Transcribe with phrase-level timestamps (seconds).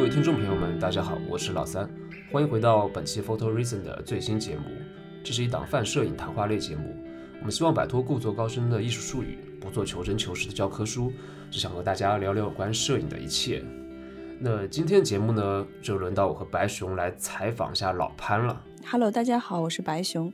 [0.00, 1.86] 各位听众朋友们，大家好，我是老三，
[2.32, 4.62] 欢迎回到本期 Photo Reason 的最新节目。
[5.22, 6.96] 这是一档泛摄影谈话类节目，
[7.38, 11.12] 我们希望摆脱故作高深的艺术术语，不做求真求实的教科书，
[11.50, 13.62] 只想和大家聊聊有关摄影的一切。
[14.38, 18.58] 那今天节目呢，就轮到我和白熊来采访一下老潘了。
[18.90, 20.32] Hello，大家好，我是白熊。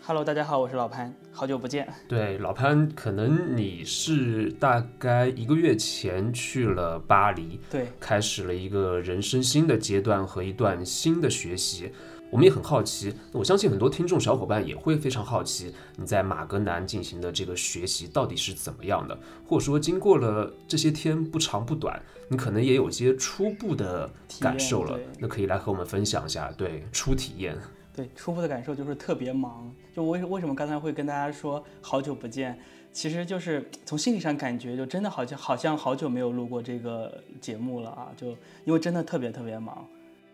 [0.00, 1.86] Hello，大家好，我是老潘，好久不见。
[2.08, 11.92] 对，老潘，可能你是大概一个月前去了巴黎，对，开始了一个人生新的阶段和一段新的学习。
[12.30, 27.58] 我们也很好奇，我相信很多听众小伙伴也会非常好奇，你在马格南进行的这个学习到底是怎么样的，或者说经过了这些天不长不短，你可能也有些初步的感受了，那可以来和我们分享一下，对初体验。
[27.98, 32.56] 对，初步的感受就是特别忙，就为为什么刚才会跟大家说好久不见，
[32.92, 38.28] 其实就是从心理上感觉就真的好像好像好久没有录过这个节目了啊，就
[38.64, 39.84] 因为真的特别特别忙，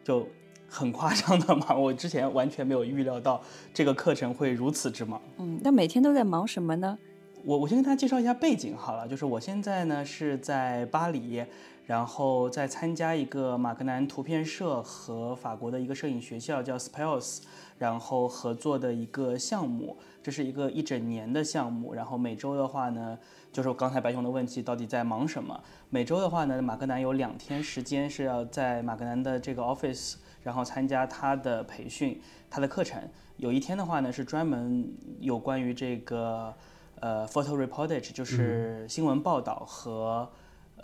[0.05, 0.29] 就。
[0.67, 3.41] 很夸张的忙，我之前完全没有预料到
[3.73, 5.21] 这个课程会如此之忙。
[5.39, 6.99] 嗯，那每天都在忙什么呢？
[7.45, 11.45] 我我先跟大家介绍一下背景好了，就是我现在呢是在巴黎，
[11.87, 17.43] 然后再参加一个马格南图片社和法国的一个摄影学校叫 Spells，
[17.79, 21.95] 然后合作的一个项目，这是一个一整年的项目。
[21.95, 23.19] 然后每周的话呢，
[23.53, 25.63] 就是刚才白熊的问题，到底在忙什么？
[25.91, 30.17] 每周的话呢，马格南有两天时间是要在马格南的这个 office。
[30.45, 33.03] 然后参加他的培训，他的课程
[33.39, 34.87] 有一天的话呢，是专门
[35.19, 36.53] 有关于这个
[37.01, 40.31] 呃 photo reportage，就是新闻报道和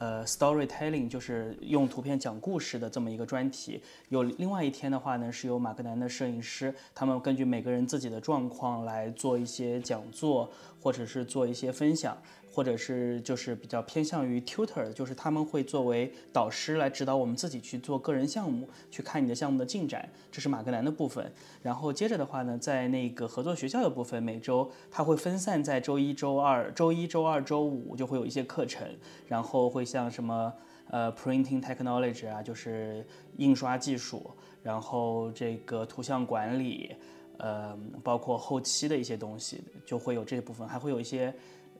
[0.00, 3.82] 呃 storytelling，就是用图片讲故事的这么一个专题。
[4.08, 12.16] 有另外一天的话呢，是由马格南的摄影师，他们根据每个人自己的状况来做一些讲座，或者是做一些分享。
[12.52, 21.32] 或者是就是比较偏向于 tutor，就是他们会作为导师来指导我们自己去做个人项目，去看你的项目的进展，这是马格南的部分。
[21.62, 28.84] 然后接着的话呢，在那个合作学校的部分，每周它会分散在周一周二、周一周二、周五就会有一些课程，
[29.28, 30.52] 然后会像什么
[30.88, 33.06] 呃 printing technology 啊，就是
[33.36, 34.28] 印刷技术，
[34.64, 36.96] 然后这个图像管理，
[37.38, 41.32] 呃，包括后期的一些东西，就会有这部分，还会有一些。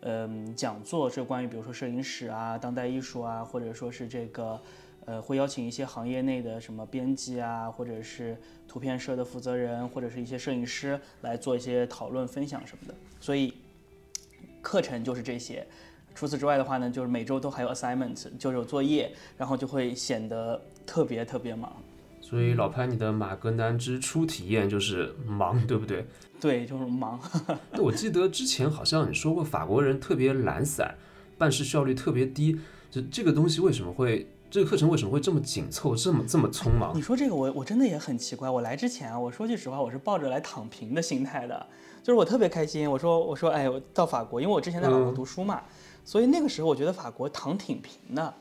[0.03, 4.61] 嗯，讲座是关于比如说摄影史啊、当代艺术啊，或者说是这个，
[5.05, 12.95] 呃，会邀请一些行业内的什么编辑啊，或者是图片社的负责人，或者是一些摄影师来做一些讨论分享什么的。
[13.21, 13.53] 所以
[14.63, 15.67] 课程就是这些。
[16.15, 21.73] 除此之外的话呢，就是每周都还有 assignment，就是有作业，然后就会显得特别特别忙。
[22.31, 26.07] 所以老潘，你的马格南之初体验就是忙，对不对？
[26.41, 27.19] 对，就是忙。
[27.77, 30.95] 我记得之前好像你说过，法国人特别懒散，
[31.37, 32.61] 办事效率特别低。
[32.89, 36.97] 就这个东西为什么会，这个课程为什么会这么紧凑，这么这么匆忙？
[36.97, 38.49] 你说这个，我我真的也很奇怪。
[38.49, 41.67] 我来之前啊，我说句实话，我是抱着来躺平的心态的，
[42.01, 42.89] 就是我特别开心。
[42.89, 45.61] 我说我说，哎，我到法国，因为我之前在法国读书嘛，
[46.05, 48.33] 所以那个时候我觉得法国躺挺平的，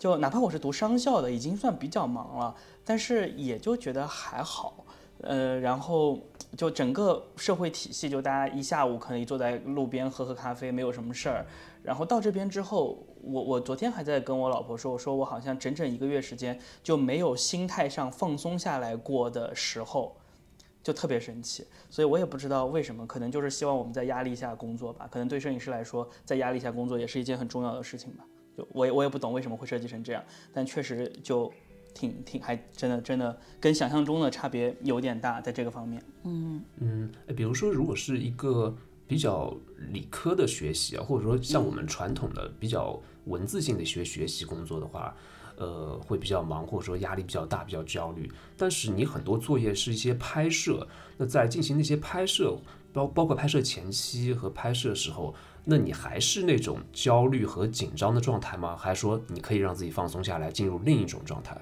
[0.00, 2.54] 就哪怕我是读商校的，已经算比较忙了，
[2.86, 4.86] 但是也就觉得还好。
[5.20, 6.18] 呃，然后
[6.56, 11.44] 就整个社会体系，就大家一下午可以坐在路边喝喝咖啡，没有什么事儿。
[11.82, 20.16] 然后到这边之后，我我昨天还在跟我老婆说，我说我好像整整一个月时间就没有心态上放松下来过的时候，
[20.82, 21.66] 就特别神奇。
[21.90, 25.06] 所以我也不知道为什么，可能就是希望我们在压力下工作吧。
[25.12, 28.24] 可能对摄影师来说，在压力下工作也是一件很重要的事情吧。
[28.56, 31.52] 就我也我也不懂为什么会设计成这样，但确实就。
[31.92, 36.00] 挺挺还真的真的跟想象中的差别有点大，在这个方面。
[36.22, 38.72] 嗯嗯，比如说，如果是一个
[39.08, 39.52] 比较
[39.90, 45.12] 理科的学习啊，或者说像我们传统的比较文字性的学学习工作的话，
[45.56, 48.30] 呃，会比较忙，或者说压力比较大，比较焦虑。
[48.56, 50.86] 但是你很多作业是一些拍摄，
[51.18, 52.56] 那在进行那些拍摄，
[52.92, 55.34] 包包括拍摄前期和拍摄时候。
[55.70, 58.76] 那你还是那种焦虑和紧张的状态吗？
[58.76, 61.56] 还是说你可以让自己放松下来，进入另一种状态？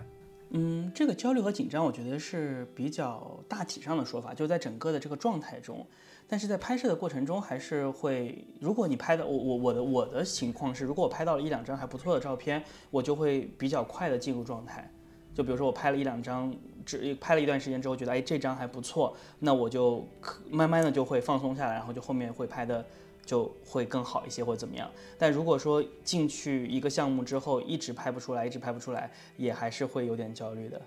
[0.48, 5.86] 嗯，这个焦虑和紧张，我觉得是比较大体上的说法，就在整个的这个状态中。
[6.26, 14.90] 但是在拍摄的过程中，还是会，如果你拍的，我我我的我的情况是，如果我拍到了一两张还不错的照片，我就会比较快的进入状态。
[15.34, 16.50] 就比如说我拍了一两张，
[16.86, 22.82] 只拍了一段时间之后，觉得哎这张还不错，那我就可慢慢的就会放松下来，然后就后面会拍的。
[23.28, 24.90] 就会更好一些，或者怎么样。
[25.18, 30.80] 但如果说进去一个项目之后一直拍不出来，一直拍不出来，也还是会有点焦虑的。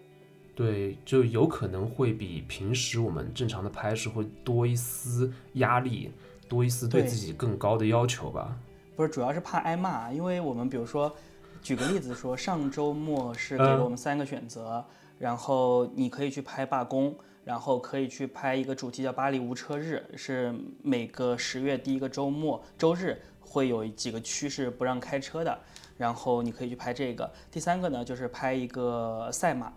[0.55, 6.09] 对，就有可能会比平时我们正常的拍摄会多一丝压力，
[6.49, 8.57] 多一丝对自己更高的要求吧。
[8.95, 11.15] 不是，主要是怕挨骂，因为我们比如说
[11.61, 14.83] 举个例子说，上周末是给了我们三个选择，
[15.19, 20.53] 然后你可以去拍罢工，然后可以去拍一个主题叫巴黎无车日，是
[20.83, 25.59] 每个十月第一个周末周日会有几个区是不让开车的，
[25.97, 27.31] 然后你可以去拍这个。
[27.49, 29.73] 第三个呢，就是拍一个赛马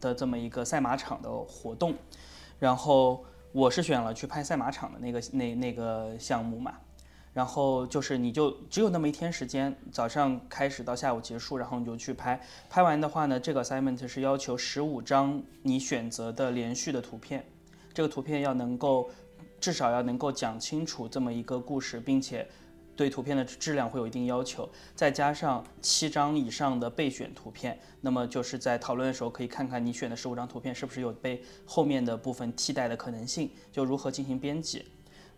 [0.00, 1.94] 的这么一个赛马场的活动，
[2.58, 6.74] 然后我是选了去拍赛马场的那个那那个项目嘛。
[7.32, 12.40] 然后就是你就只有那么一天时间，早上开始到下午结束，然后你就去拍。
[12.68, 17.44] 拍完的话呢，这个 assignment 是要求十五张你选择的连续的图片，
[17.94, 19.08] 这个图片要能够
[19.60, 22.48] 至少要能够讲清楚这么一个故事，并且
[22.96, 34.84] 对图片的质量会有一定要求，再加上七张以上的备选图片，那么就是在讨论的时候可以看看你选的十五张图片是不是有被后面的部分替代的可能性，就如何进行编辑。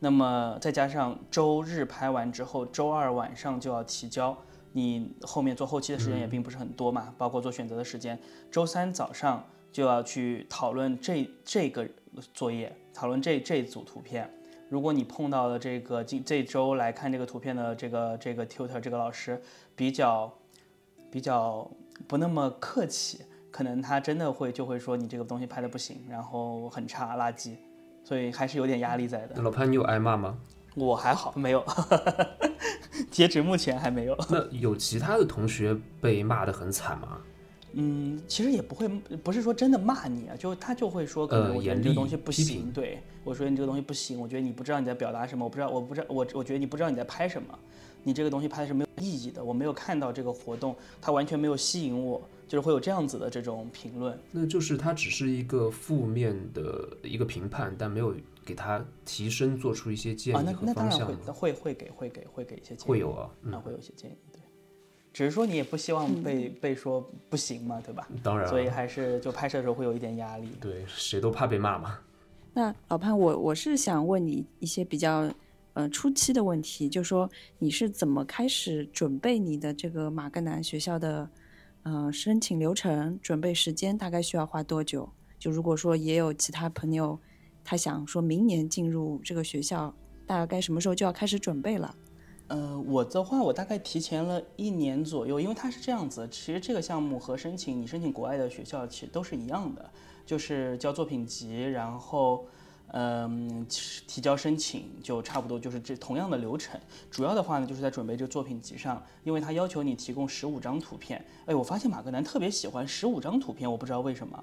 [0.00, 4.37] 那么再加上周日拍完之后，周二晚上就要提交，
[4.73, 8.19] 你后面做后期的时间也并不是很多嘛，包括做选择的时间。
[8.50, 11.87] 周三早上就要去讨论这这个
[12.32, 14.29] 作业，讨论这这组图片。
[14.70, 19.41] 如果你碰到了这个今这周来看这个图片的这个这个 tutor 这个老师
[19.76, 20.32] 比较
[21.11, 21.70] 比较
[22.08, 23.20] 不那么客气，
[23.50, 27.56] 可能他真的会就会说你这个东西拍的不行，然后很差，垃圾。
[28.11, 29.41] 所以还是有点压力在的。
[29.41, 30.37] 老潘，你有挨骂吗？
[30.75, 31.65] 我还好，没有。
[33.09, 34.19] 截止目前还没有。
[34.29, 37.19] 那有其他的同学被骂得很惨吗？
[37.75, 38.89] 嗯，其实也不会，
[39.23, 42.73] 不是说真的骂你啊，就他就会说，可能我觉得你这个东西不行。
[42.73, 47.57] 对，我说你这个东西不行，我觉得你不知道你在表达什么，我不知道，我不知道，我我觉得你不知道你在拍什么，
[48.03, 52.21] 你这个东西拍的是没有意义的，我没有看到这个活动，它完全没有吸引我。
[52.50, 58.12] 就是会有这样子的这种评论，那就是它只是一个负面的一个评判，但没有
[58.44, 60.64] 给他提升做出一些建议和方向。
[60.67, 64.41] 那那当然会会会给会给会给一些建议，会有啊，那会有一些建议，对。
[65.12, 68.08] 只是说你也不希望被被说不行嘛，对吧？
[68.20, 70.49] 当然， 所以还是就拍摄的时候会有一点压力。
[70.61, 72.00] 对，谁都怕被骂嘛。
[72.52, 75.32] 那老潘，我我是想问你一些比较
[75.75, 77.31] 呃初期的问题，就说
[77.61, 81.31] 你是怎么开始准备你的这个马格南学校的？
[81.82, 85.09] 嗯，申请流程、准备时间大概需要花多久？
[85.38, 87.19] 就如果说也有其他朋友，
[87.65, 89.94] 他想说明年进入这个学校，
[90.27, 91.94] 大概什么时候就要开始准备了？
[92.49, 99.91] 呃，我的话，我大概提前了一年左右，因为它是这样子，其实这个项目和申请你申请国外的学校其实都是一样的，
[100.26, 102.47] 就是交作品集，然后。
[102.92, 106.81] 嗯，提交申请就差不多就是这同样的流程。
[107.10, 111.25] 主要的话呢，就是在准备这个作品集上，因为他要求你提供十五张图片。
[111.46, 114.42] 哎，我发现马格南特别喜欢十五张图片，我不知道为什么。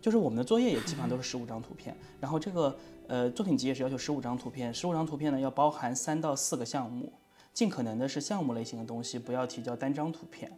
[0.00, 4.72] 就是我们的作业也基本上都是十五张图片，然后这个呃作品集也是要求十五张图片。
[4.72, 7.12] 十五张图片呢要包含三到四个项目，
[7.52, 10.50] 尽可能的是项目类型的东西，不要提交单张图片。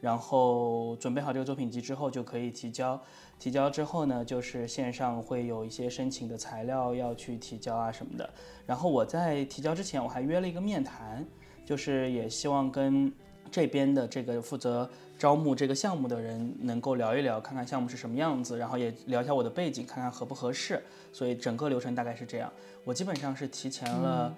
[0.00, 3.00] 然后准备好这个作品集之后，就可以提交。
[3.38, 8.28] 提交之后呢，就是线上会有一些申请的材料要去提交啊什么的。
[8.66, 11.24] 然后我在提交之前，我还约了一个面谈，
[11.64, 13.12] 就是也希望跟
[13.50, 20.82] 这边的这个负责招募这个项目的人能够聊一聊，看看项目是什么样子，然后也聊一下我的背景，看看合不合适。
[21.12, 22.52] 所以整个流程大概是这样。
[22.84, 24.36] 我基本上是提前了。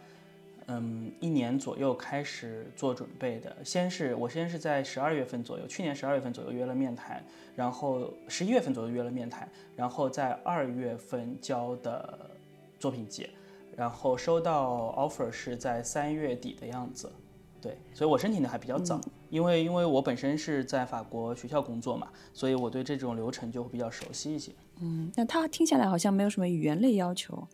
[1.20, 3.56] 一年左右开始做准备的。
[3.64, 7.24] 先是我先是在十二月份左右，去年十二月份左右约了面谈，
[7.54, 12.30] 然后十一月份左右约了面谈，然后在二月份交的
[12.78, 13.30] 作品集，
[13.76, 17.10] 然后收到 offer 是在三月底的样子。
[17.62, 18.98] 对，所以我申请的还比较早，
[19.28, 24.50] 因为因为我本身是在法国学校工作嘛，所以我对这种流程就会比较熟悉一些。
[24.80, 27.46] 嗯，那他听下来好像没有什么语言类要求。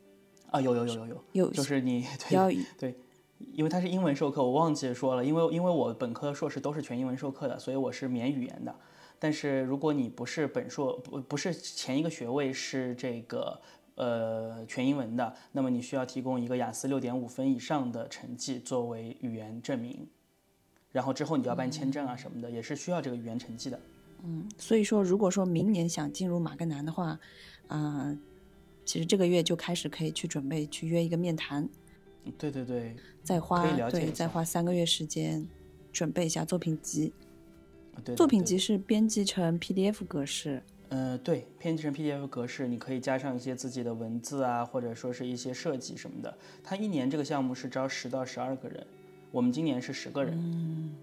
[0.52, 2.94] 啊，有有有有有，有就是你要对，
[3.52, 8.74] 因为它是英文授课，我忘记说了，因为因为我本科、硕士都是全英文授课的，所以我是免语言的。
[9.18, 13.60] 但是如果你不是本硕不不是前一个学位是这个
[13.94, 20.06] 呃全英文的，那么你需要提供一个雅思六点五分以上的成绩作为语言证明，
[20.92, 23.80] 然后之后你就要办签证啊什么的，也是需要这个语言成绩的。
[24.22, 27.18] 嗯，所以说如果说明年想进入马格南的话，
[27.68, 28.16] 啊。
[28.84, 31.68] 其实这个月就开始可以去准备去约一个面谈，
[32.38, 35.46] 对对对，再花对再花三个月时间
[35.92, 37.12] 准备一下作品集。
[38.04, 40.62] 对，作品集是编辑成 PDF 格式。
[40.88, 46.38] 呃，对，编辑成 PDF 格式，你可以加上一些自己的文字啊，或者说是一些设计什么的。
[46.62, 48.86] 他一年这个项目是招十到十二个人，
[49.32, 50.38] 我们今年是十个人。
[50.38, 50.94] 嗯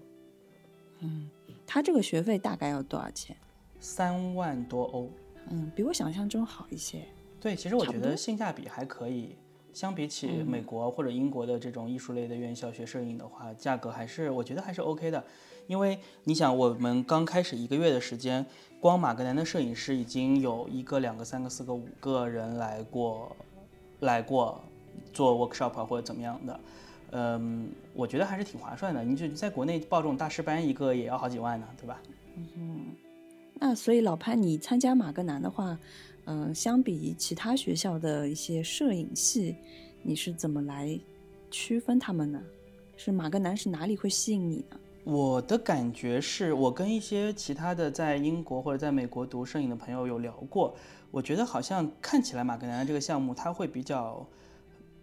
[1.00, 1.30] 嗯，
[1.66, 3.36] 他这个学费大概要多少钱？
[3.78, 5.10] 三万多欧。
[5.50, 7.04] 嗯，比我想象中好一些。
[7.38, 9.36] 对，其实我觉得性价比还可以，
[9.74, 15.22] 相比起美国或者英国的这种艺术类的院校学摄影的话，价格还是我觉得还是 OK 的。
[15.66, 18.46] 因为你想，我们刚开始一个月的时间，
[18.80, 23.34] 光马格南的摄影师已经有一个、两个、三个、四个、五个人来过，
[24.00, 24.62] 来过
[25.12, 26.60] 做 workshop 啊或者怎么样的。
[27.10, 29.02] 嗯，我觉得还是挺划算的。
[29.02, 32.00] 你就在国内报这种大师班，一个也要好几万呢，对吧？
[32.36, 32.94] 嗯
[33.60, 35.78] 那所以老潘，你参加马格南的话，
[36.26, 39.56] 嗯、相比其他学校的一些摄影系，
[40.02, 40.98] 你是怎么来
[41.50, 42.42] 区分他们呢？
[42.96, 44.78] 是马格南是哪里会吸引你呢？
[45.04, 50.74] 我的感觉是我跟一些其他的在英国或者在美国读摄影的朋友有聊过，
[51.10, 54.26] 我觉得好像看起来马格南这个项目它会比较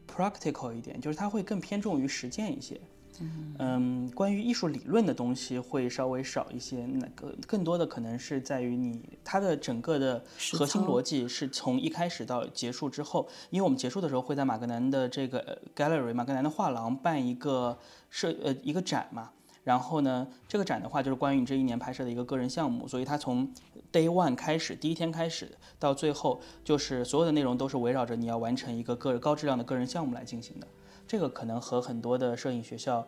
[0.07, 2.81] practical 一点，就是它会更偏重于实践一些。
[3.59, 17.77] 嗯，关于艺术理论的东西会稍微少一些，那个更多的可能是在于你它的整个的核心逻辑是从一开始到结束之后，因为我们结束的时候会在马格南的这个呃 gallery 马格南的画廊办一个
[18.09, 19.31] 设呃一个展嘛，
[19.63, 23.47] 然后呢，这个展的话就是关于你这一年拍摄的一个个人项目，所以它从
[23.91, 30.67] day one 开始，第一天开始到最后，就是所有的内容都是围绕着你要完成一个个高质量的个人项目来进行的。
[31.11, 33.05] 这个可能和很多的摄影学校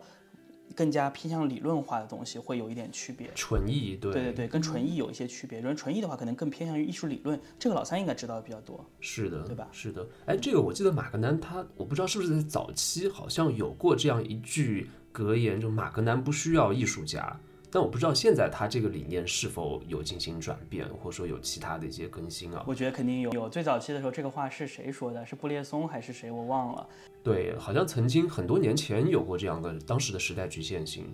[0.76, 3.30] 更加偏向理论化的东西会有一点区别。
[3.34, 5.58] 纯艺，对对对对，跟纯艺有一些区别。
[5.58, 8.84] 因为纯艺的话，可能更偏向于艺术理论，这个老三应该知道的比较多。
[9.00, 17.40] 是的，对吧是的，哎，这个我记得马格南他，我不知道是不是在早期好像有过这样一句格言，就马格南不需要艺术家。
[17.74, 22.62] 但我不知道现在他这个理念是否有进行转变，或者说有其他的一些更新啊？
[22.68, 23.32] 我觉得肯定有。
[23.32, 25.26] 有最早期的时候，这个话是谁说的？
[25.26, 26.30] 是布列松还是谁？
[26.30, 26.88] 我忘了。
[27.24, 31.12] 对，好像曾经很多年前有过这样的当时的时代局限性。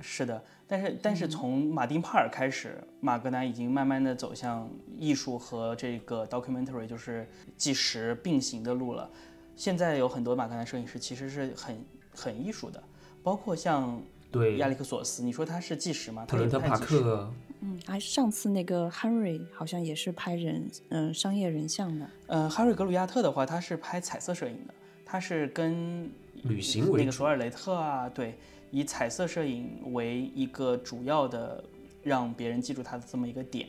[0.00, 9.10] 是的，但是但是从马丁帕尔开始，马格南已经慢慢的走向艺术和这个 documentary，就是纪实并行的路了。
[9.54, 11.84] 现在有很多马格南摄影师其实是很
[12.14, 12.82] 很艺术的，
[13.22, 14.02] 包括像
[14.32, 16.24] 对，亚历克索斯，你说他是纪实吗？
[16.24, 16.76] 特伦特帕。
[16.78, 22.10] 克，嗯，还上次那个 Henry 好像也是拍人，嗯、商业人像的。
[22.28, 24.72] 呃，哈瑞格鲁亚特的话，他是拍彩色摄影的，
[25.04, 26.10] 他是跟
[26.44, 28.38] 旅行为那个索尔雷特啊，对，
[28.70, 31.62] 以彩色摄影为一个主要的
[32.02, 33.68] 让别人记住他的这么一个点，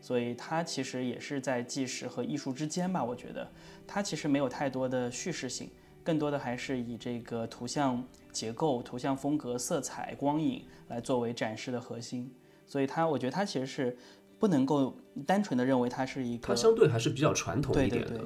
[0.00, 3.50] 所以他其实也是在纪实和艺术之间吧，我觉得
[3.86, 5.70] 他其实没有太多的叙事性，
[6.04, 12.34] 更多的还是以这个图像结构、图像风格、色彩、光影来作为展示的核心，
[12.66, 13.96] 所以它我觉得它其实是
[14.38, 14.96] 不能够
[15.26, 18.24] 单纯的认为它是一个它相对还是比较传统对对一点的。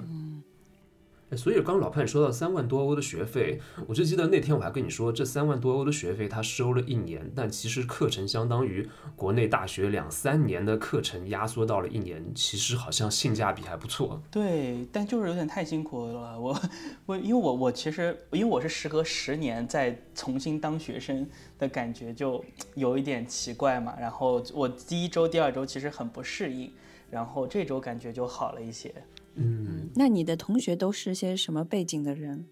[1.34, 14.22] 所以刚老潘也说到三万多欧的学费，我就记得那天我还跟你说，这三万多欧的学费他收了一年，但其实课程相当于国内大学两三年的课程压缩到了一年，其实好像性价比还不错。
[14.30, 16.38] 对，但就是有点太辛苦了。
[16.38, 16.60] 我
[17.06, 21.28] 我因为我我其实因为我是时隔十年再重新当学生
[21.58, 23.96] 的感觉就有一点奇怪嘛。
[23.98, 26.70] 然后我第一周、第二周其实很不适应，
[27.10, 28.94] 然后这周感觉就好了一些。
[29.36, 32.46] 嗯，那你的同学都是些什么背景的人？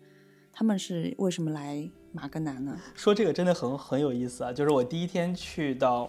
[0.53, 2.79] 他们是为什么来马格南呢？
[2.95, 4.53] 说这个真的很很有意思啊！
[4.53, 6.09] 就是我第一天去到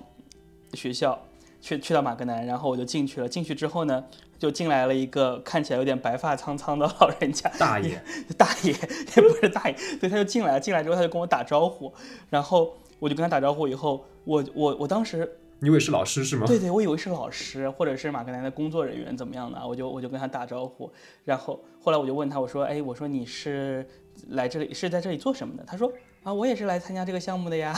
[0.74, 1.20] 学校，
[1.60, 3.28] 去去到马格南，然后我就进去了。
[3.28, 4.06] 进去之后呢，
[4.38, 8.00] 就进来了一个看起来有点白发苍苍的老人家， 大爷，
[8.38, 10.60] 大爷也不是大爷，对，他就进来了。
[10.60, 11.92] 进来之后他就跟我打招呼，
[12.30, 13.68] 然后我就跟他打招呼。
[13.68, 15.28] 以后我我我当时
[15.60, 16.46] 你以为是老师是吗？
[16.46, 20.92] 对对，我以为是老师或者是马格南的工作人员怎么样的，我就我就跟他打招呼。
[21.24, 23.88] 然后后来我就问他，我说，哎，我说你是
[24.30, 25.64] 来这里是在这里做什么的？
[25.66, 25.92] 他说
[26.24, 27.74] 啊，我也是来参加这个项目的呀。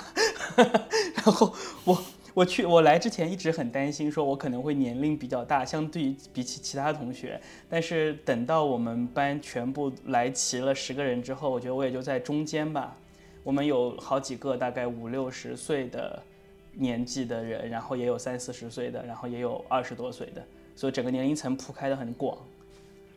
[1.15, 1.53] 然后
[1.85, 1.97] 我
[2.33, 7.39] 我去我来之前一直很担心，说我可能会年龄比较大，相对于比起其他同学。
[7.69, 12.95] 但是等到我们班全部来齐了十个人之后，我觉得我也就在中间吧。
[13.43, 16.21] 我们有好几个大概五六十岁的
[16.79, 22.37] 年纪的人，然后也有三四十岁的，然后也有二十多岁的，所以整个年龄层铺开的很广。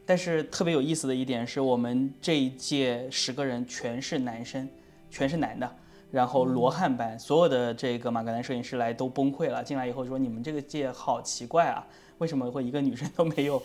[0.07, 4.69] 但是特别有意思的一点是我们这一届十个人全是男生，
[5.09, 5.71] 全是男的，
[6.11, 9.62] 然后罗汉班，所有的这个马格南摄影师来都崩溃了。
[9.62, 11.87] 进来以后说：“你们这个届好奇怪啊，
[12.19, 13.62] 为什么会一个女生都没有？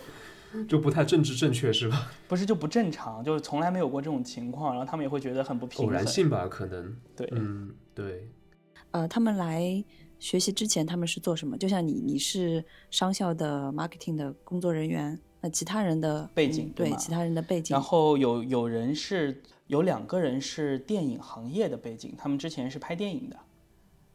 [0.69, 2.11] 就不太政治正确是吧？
[2.27, 5.95] 不是就不正常，就是从来没有过这种情况。”然后他们也会觉得很不平偶衡。
[5.95, 6.95] 然性吧，可能。
[7.15, 8.29] 对，嗯，对。
[8.95, 9.83] 呃，他们来
[10.19, 11.57] 学习之前他们是做什么？
[11.57, 23.37] 就像你，你是商校的 marketing 的工作人员，那其他人的背景嗯对吗对其他人的背景然，后有有人是有两个人是电影行业的背景，他们之前是拍电影的，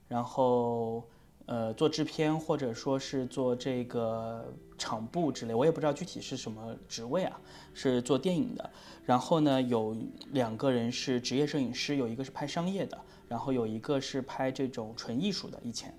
[0.09, 1.07] 然后
[1.45, 7.39] 呃做制片或者说是做这个场部之类，我也不知道具体是什么职位啊，
[7.75, 8.71] 是做电影的。
[9.05, 9.95] 然后呢，有
[10.31, 12.99] 两个人是职业摄影师，有一个是拍商业的，
[13.31, 15.57] 然后有一个是拍这种纯艺术的。
[15.63, 15.95] 以前，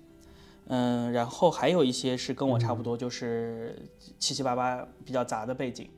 [0.66, 3.74] 嗯，然后还有一些是跟我差不多，就是
[4.18, 5.88] 七七八八比较杂的背景，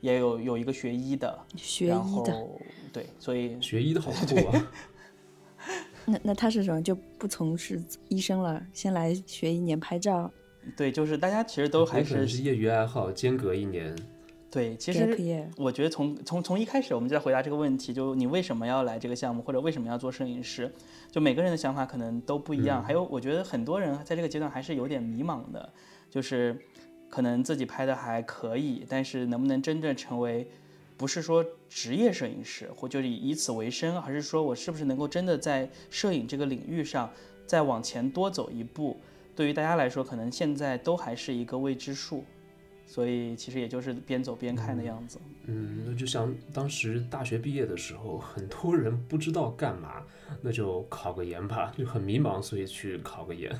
[0.00, 2.58] 也有有一个学医的，学然医的，后
[2.90, 4.70] 对，所以学医的好酷啊！
[6.06, 6.82] 那那他是什么？
[6.82, 7.78] 就不从事
[8.08, 10.32] 医生了，先来学一年拍照
[10.74, 13.94] 对，就是大家其实都还也可能是是业余爱好，间隔一年。
[14.50, 15.46] 对，其实。
[15.56, 20.72] 我觉得从从从一开始我们就在回答这个问题，就你为什么要来这个项目，或者为什么要做摄影师，
[21.10, 22.82] 就每个人的想法可能都不一样。
[22.82, 25.70] 还有，我觉得很多人在这个阶段还是有点迷茫的，
[26.10, 26.58] 就是
[27.10, 30.48] 可能自己拍的还可以，但是能不能真正成为，
[30.96, 37.10] 不是说职业摄影师，或就是以以此为生，而是说我是不是能够真的在摄影这个领域上
[37.46, 38.96] 再往前多走一步，
[39.36, 42.24] 对于大家来说，可能现在都还是一个未知数。
[42.88, 45.18] 所以其实也就是边走边看的样子。
[45.46, 50.02] 嗯，那就像当时大学毕业的时候，很多人不知道干嘛，
[50.40, 53.52] 那就考个研吧，就很迷茫，所以去考个研。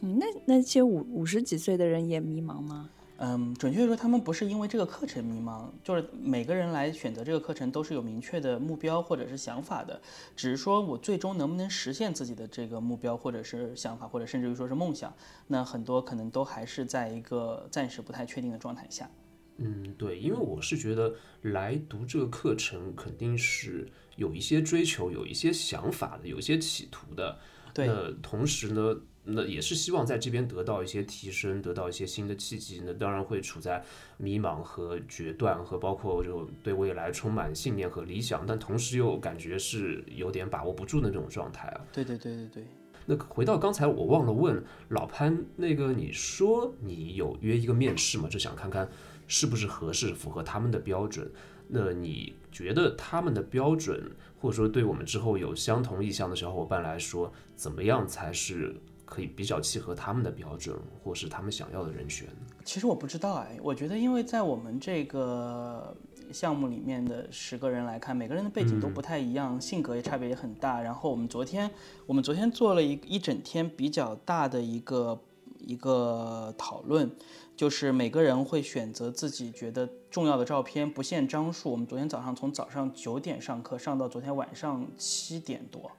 [0.00, 2.88] 嗯，那那些五五十几岁的人也迷茫吗？
[3.20, 10.00] 嗯，准确地说，他们不是因为这个课程迷茫，就是每个人来选择这个课程都是有明确的目标或者是想法的，
[10.36, 15.12] 只是说我最终能不能实现自己的这个目标或者是想法，或者甚至于说是梦想，
[15.48, 19.10] 那很多可能都还是在一个暂时不太确定的状态下。
[19.56, 27.36] 嗯，对，因为我是觉得来读这个课程肯定是有一些追求、有一些想法的、有一些企图的。
[27.74, 28.96] 对那同时呢，
[29.30, 32.82] 那也是希望在这边得到一些提升，得到一些新的契机。
[32.84, 33.84] 那当然会处在
[34.16, 41.80] 迷茫和决断，和包括就对未来充满信念和理想，但同时又感觉是有点把握不住的那种状态啊。
[41.92, 42.64] 对对对对对。
[43.04, 48.28] 那回到刚才我忘了问老潘，那个你说你有约一个面试吗？
[48.28, 48.88] 就想看看
[49.26, 51.30] 是不是合适，符合他们的标准。
[51.68, 58.74] 那你觉得他们的标准，或者说对我们之后有相同意向的小伙伴来说，怎么样才是
[59.08, 62.28] 可以比较契合他们的标准，或是他们想要的人选？
[62.64, 65.96] 其实我不知道哎，我觉得因为在我们这个
[66.30, 70.80] 项目里面的十个人来看，每个人的背景都不太一样，性格也差别也很大。
[70.82, 71.70] 然后我们昨天，
[72.06, 75.18] 我们昨天做了一一整天比较大的一个
[75.58, 77.10] 一个讨论，
[77.56, 81.70] 就是每个人会选择自己觉得重要的照片，不限张数。
[81.70, 85.90] 我们昨天早上从早上九点上课上到昨天晚上七点多。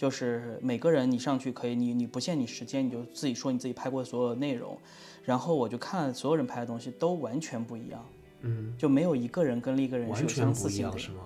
[0.00, 4.78] 就是每个人你上去可以，你你不限你时间，你就自己说你自己拍过的所有的内容，
[5.22, 8.02] 然后我就看所有人拍的东西都完全不一样，
[8.40, 11.20] 嗯，就没有一个人跟另一个人是有完全相似性的不一样，是吗？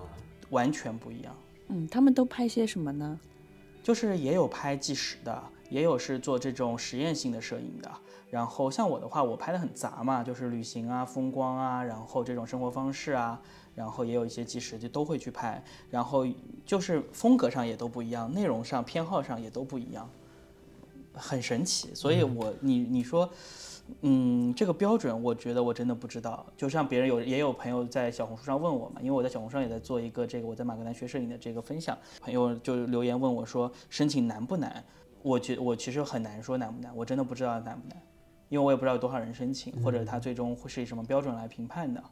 [0.49, 1.33] 完全不一样。
[1.69, 3.17] 嗯，他们都拍些什么呢？
[3.81, 7.89] 就是也有拍纪实的，也有是做这种实验性的摄影的。
[8.29, 13.41] 然后像我的话，我拍的很杂嘛，就是旅行啊、风光啊，然后这种生活方式啊，
[13.75, 15.63] 然后也有一些纪实就都会去拍。
[15.91, 16.25] 然后
[16.65, 20.09] 就是风格上也都不一样，内容上、偏好上也都不一样，
[21.13, 21.93] 很神奇。
[21.93, 23.29] 所以我你你说。
[24.01, 26.43] 嗯，这个标准我觉得我真的不知道。
[26.57, 34.83] 就像别人有也有朋友在小红书上问我嘛，因为我在小红书上也在做一个这个我在马格南学摄影的这个分享，朋友就留言问我说申请难不难？
[35.21, 38.01] 我觉我其实很难说难不难，我真的不知道难不难，
[38.49, 42.03] 因为我也不知道有多少人申请，或者他最终会是以什么标准来评判的。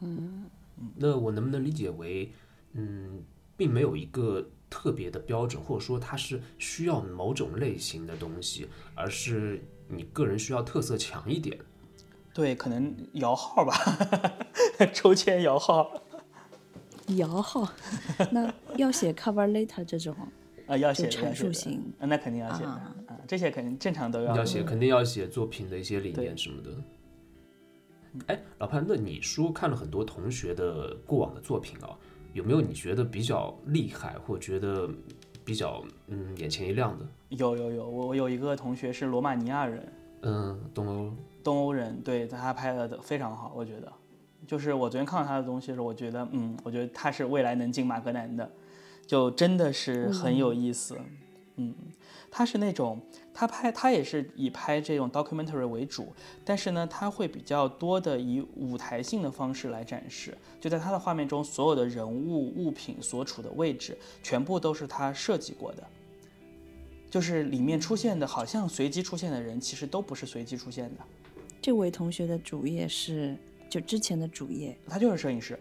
[0.96, 2.32] 那我能不能理解为，
[2.74, 3.24] 嗯，
[3.56, 11.58] 并没有一个特别的标准，或者说它是需要某种类型的东西，而是你个人需要特色强一点。
[12.34, 13.74] 对，可能摇号吧，
[14.92, 16.02] 抽签摇号
[17.18, 17.72] 摇号，
[18.32, 20.16] 那要写 cover letter 这种，
[20.66, 22.96] 啊，要写就阐述型那肯定要写啊，
[23.28, 26.72] 这些肯定正常都要要写，肯定要写作品的一些理念什么的。
[28.28, 31.98] 哎，老潘，那你说看了很多同学的过往的作品啊，
[32.34, 34.90] 有没有你觉得比较厉害，或觉得
[35.44, 37.06] 比较嗯眼前一亮的？
[37.30, 43.92] 有有有，我我有一个同学是罗马尼亚人，嗯，东欧，东欧人，对他拍的非常好，我觉得。
[44.46, 48.52] 就是我昨天看到他的东西的时候，我觉得，嗯，我觉得他是未来能进马格南的，
[49.08, 50.98] 就真的是很有意思。
[51.56, 51.74] 嗯，
[52.30, 53.00] 他是那种
[53.34, 56.14] 他拍他也是以拍这种 documentary 为主，
[56.46, 60.38] 但是呢，他会比较多的以舞台性的方式来展示。
[60.62, 65.84] 就在他的画面中，所有的人物物品所处的位置，全部都是他设计过的。
[67.10, 71.02] 就是里面出现的，好像随机出现的人，其实都不是随机出现的。
[71.62, 73.38] 这位同学的主业是
[73.70, 75.58] 就之前的主业他就是摄影师。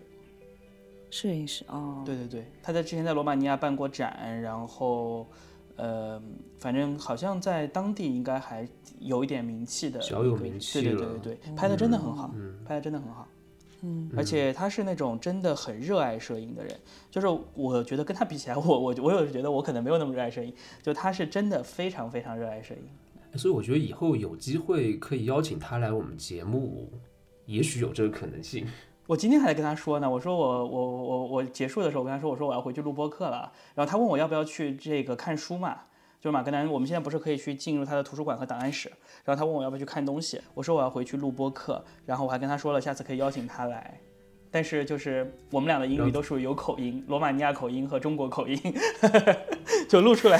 [1.10, 5.26] 摄影师哦，对对对，他在之前在罗马尼亚办过展，然后，
[5.76, 6.22] 呃，
[6.58, 8.68] 反正好像在当地应该还
[9.00, 13.26] 有一点名气的，小有名气对对对对对，拍的真的很好，嗯拍的真的很好。
[13.84, 16.72] 嗯，而且他是那种真的很热爱摄影的人，
[17.10, 23.38] 就是我觉得跟他比起来，我我我有时觉得我可能没有那么热爱摄影，就他是真的非常非常热爱摄影。
[23.38, 26.92] 所以我觉得以后有机会可以邀请他来我们节目，
[27.46, 28.66] 也许有这个可能性。
[29.08, 35.74] 我今天还在跟他说呢，我说我我我我结束的时候，我跟他说，我说我要回去录播课了，然后他问我要不要去这个看书嘛，
[36.20, 38.88] 就是马格南，我们现在不是可以去进入他的图书馆和档案室，
[39.24, 44.00] 然后他问我要不要去看东西，我说我要回去录播课，然后我还跟他说了下次可以邀请他来，
[44.52, 48.56] 但是就是我们俩的英语都属于有口音，罗马尼亚口音和中国口音，
[49.88, 50.38] 就录出来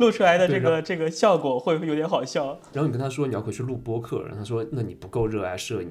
[0.00, 2.58] 录出来的这个这个效果会有点好笑。
[2.72, 5.88] 然后你跟他说你要回去录播客，然后他说那你不够热爱摄影，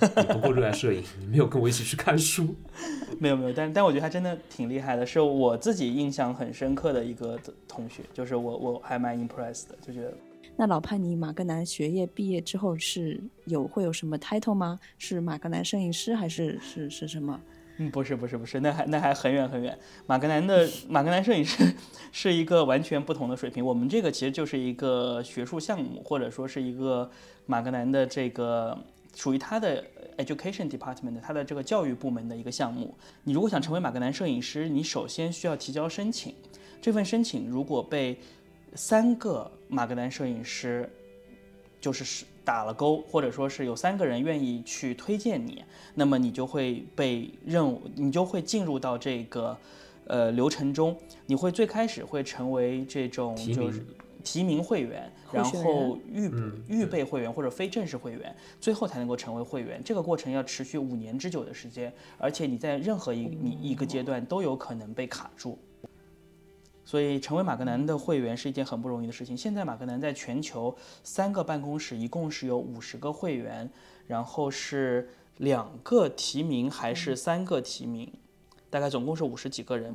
[0.00, 2.54] 你不够热爱摄影，你没有跟我一起去看书。
[3.20, 10.14] 没有没有，但但我觉得他真的挺厉害的，是我自己印象很深刻的一个同学，就是我我还蛮 impressed 的，就觉得
[10.60, 14.78] 那老潘，你马格南学业毕业之后是有会有什么 title 吗？
[14.98, 17.40] 是马格南摄影师还是是是什么？
[17.78, 19.78] 嗯，不是不是不是，那还那还很远很远。
[20.06, 21.64] 马格南的马格南摄影师
[22.12, 27.10] 是一个完全不同的水平，我们这个其实就是一个学术项目，或者说是一个
[27.46, 28.76] 马格南的这个
[29.16, 29.82] 属于他的
[30.18, 32.94] education department 的他的这个教育部门的一个项目。
[33.24, 36.34] 你如果想成为马格南摄影师，你首先需要提交申请，
[36.82, 38.18] 这份申请如果被
[38.74, 40.88] 三个马格南摄影师
[41.80, 49.56] 就是是打了勾，或者说是有三个人愿意去推荐你，那么你就会被任务，你就会进入到这个
[50.06, 50.96] 呃流程中。
[51.26, 53.84] 你会最开始会成为这种就是
[54.22, 59.80] 提名会员，然后预嗯预备会员或者非正式会员，最后才能够成为会员。
[59.84, 65.58] 这个过程要持续五年之久的时间，而且你在任何一你一个阶段都有可能被卡住。
[66.90, 69.36] 所以成为马格南的会员是一件很不容易的事情。
[69.36, 73.70] 现在马格南在全球三个办公室，一共是有五十个会员，
[74.08, 78.12] 然后是两个提名还是三个提名，
[78.68, 79.94] 大概总共是五十几个人。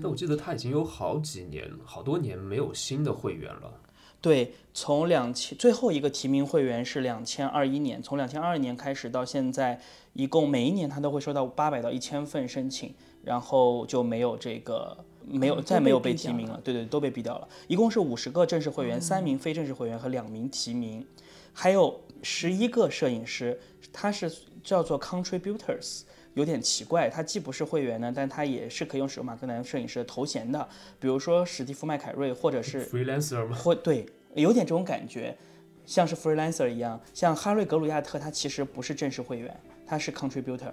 [0.00, 3.72] 但我记得他已经有好几年、好多年没有新的会员了。
[4.20, 9.80] 对，从两千最后一个提名会员是两千二一年，从两千二二年开始到现在，
[10.12, 17.48] 一共每一年他都会收到八百到一千份申请，然后就没有这个没有嗯再没有被提名了，对对，都被毙掉了。
[17.66, 21.06] 一共是五十个正式会员，三名非正式会员和两名提名，
[21.52, 23.58] 还有十一个摄影师，
[23.92, 26.02] 他是叫做 contributors。
[26.34, 30.68] 有点奇怪，他既不是会员呢，但他也是可以用使用马格南摄影师的头衔的，
[31.00, 33.56] 比如说史蒂夫麦凯瑞，或者是 freelancer 吗？
[33.56, 35.36] 或对，有点这种感觉，
[35.84, 37.00] 像是 freelancer 一样。
[37.12, 40.70] 像哈瑞格鲁亚特，他其实不是正式会员，他是 contributor，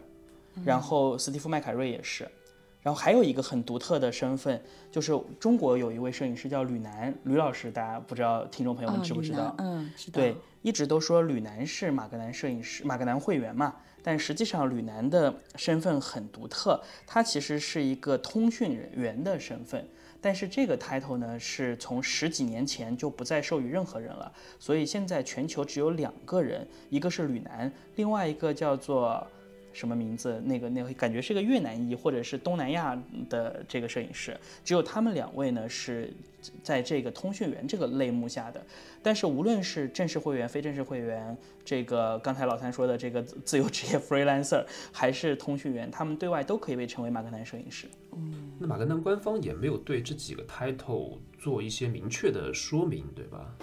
[0.64, 2.30] 然后史蒂夫麦凯瑞也是。
[2.86, 9.38] 然后还有一个很独特的身份，就是中国有一位摄影师叫吕楠，吕老师，大家不知道听众朋友们知不知道？
[9.38, 10.22] 楠嗯，知道。
[10.22, 19.84] 对，一直都说吕楠是马格南摄影师、马格南会员嘛，但实际上吕楠的身份很独特，他其实是一个通讯人员的身份。
[20.22, 29.26] 但是这个 title 呢，是从十几年前就不再授予任何人了，所以现在全球只有两个人，一个是吕楠，另外一个叫做
[29.76, 30.42] 什么名字？
[30.46, 32.98] 那个那个感觉是个越南裔或者是东南亚
[33.30, 36.12] 的这个摄影师，只有他们两位呢是
[36.64, 38.66] 在这个通讯员这个类目下的。
[39.04, 47.86] 但是无论是正式会员、非正式会员，这个刚才老三说的这个自自由职业 freelancer， 还是通讯员，他们对外都可以被称为马格南摄影师。
[48.14, 53.54] 嗯那马格南官方也没有对这几个 title 做一些明确的说明，对吧？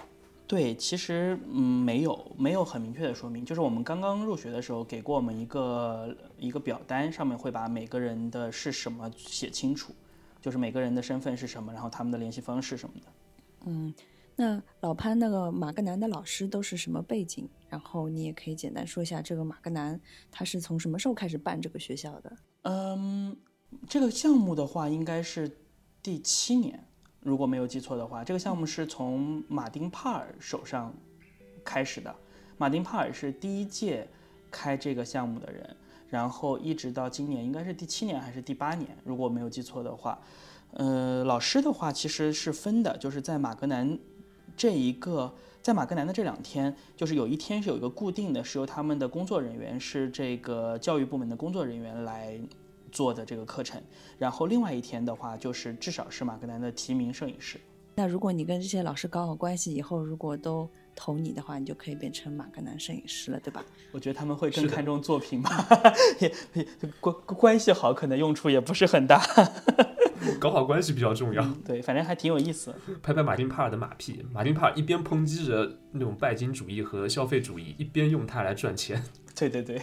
[0.53, 9.95] 对，其实嗯没有没有很明确的说明，就是我们刚刚入学的时候给过我们一个一个表单，上面会把每个人的是什么写清楚，
[10.39, 13.07] 就是每个人的身份是什么，然后他们的联系方式什么的。
[13.65, 13.91] 嗯，
[14.35, 17.49] 那老潘那个马格南的老师都是什么背景？
[17.67, 22.37] 然后你也可以简单说一下这个马格南他是从什么时候开始办这个学校的？
[22.61, 23.35] 嗯，
[23.89, 25.49] 这个项目的话应该是
[26.03, 26.87] 第七年，
[27.23, 30.93] 如果没有记错的话，这个项目是从马丁帕尔手上
[31.63, 32.13] 开始的。
[32.57, 34.07] 马丁帕尔是第一届
[34.51, 35.75] 开这个项目的人，
[36.09, 40.19] 然后一直到今年应该是第七年还是第八年，如果没有记错的话。
[40.75, 43.97] 呃，老师的话其实是分的，就是在马格南
[44.57, 45.31] 这一个，
[45.61, 52.39] 在马格南的这两天，就是有一天是有一个固定的，是由他们的工作人员，是这个教育部门的工作人员来
[52.93, 53.81] 做的这个课程，
[54.17, 57.59] 然后另外一天的话，就是至少是马格南的提名摄影师。
[57.95, 63.65] 那如果你跟这些老师搞好关系，以后如果都投你的话，你就可以变成马格南摄影师了，对吧？
[63.91, 65.67] 我觉得他们会更看重作品吧，
[66.21, 66.67] 也也
[66.99, 69.21] 关关系好，可能用处也不是很大。
[70.39, 71.45] 搞好关系比较重要。
[71.65, 72.73] 对，反正还挺有意思。
[73.01, 79.03] 拍拍马丁帕尔的马屁，马丁帕尔一边抨击着那种拜金主义和消费主义，一边用它来赚钱。
[79.35, 79.81] 对对对。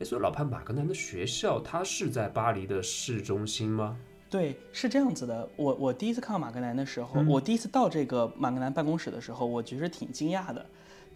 [0.00, 3.98] 哎，所以老潘马格南的学校，它是在巴黎的市中心吗？
[4.30, 5.46] 对，是这样子的。
[5.56, 10.64] 我我第一次看到马格南的时候，我第一次到这个马格南办公室的时候，我其实挺惊讶的。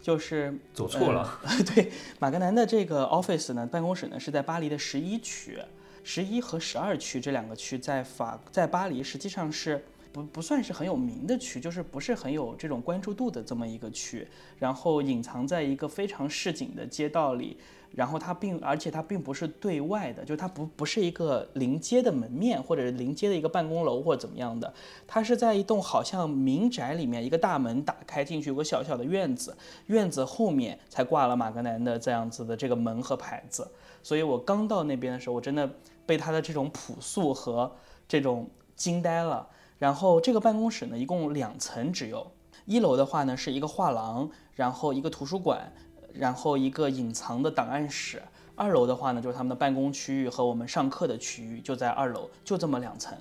[0.02, 1.40] 就是走错了。
[1.74, 5.58] 对，马格南的这个 office 呢，办公室呢是在巴黎的十一区，
[6.02, 17.56] 十一和十二区这两个区在法在巴黎实际上是不不算是很有名的区，就是不是很有这种关注度的这么一个区，然后隐藏在一个非常市井的街道里。
[17.94, 24.74] 然后它并，而且它并不是对外的，就它不不是一个临街的门面，或者是临街的一个办公楼或者怎么样的，
[25.06, 33.70] 它是在一栋好像民宅里面，一个大门打开进去，有个小小的院子，院子后面才挂了马格南的这样子的这个门和牌子。
[34.02, 35.70] 所以我刚到那边的时候，我真的
[36.04, 37.70] 被它的这种朴素和
[38.08, 39.48] 这种惊呆了。
[39.78, 42.32] 然后这个办公室呢，一共两层，只有
[42.64, 45.72] 一楼的话呢是一个画廊，然后一个图书馆。
[46.14, 48.22] 然后一个隐藏的档案室，
[48.54, 53.16] 二楼的话呢，就是他们的办公区域和我们上课的区域，就在二楼，就这么两层。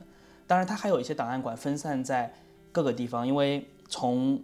[0.46, 2.34] 当然，它还有一些档案馆分散在
[2.72, 4.42] 各个地方，因为从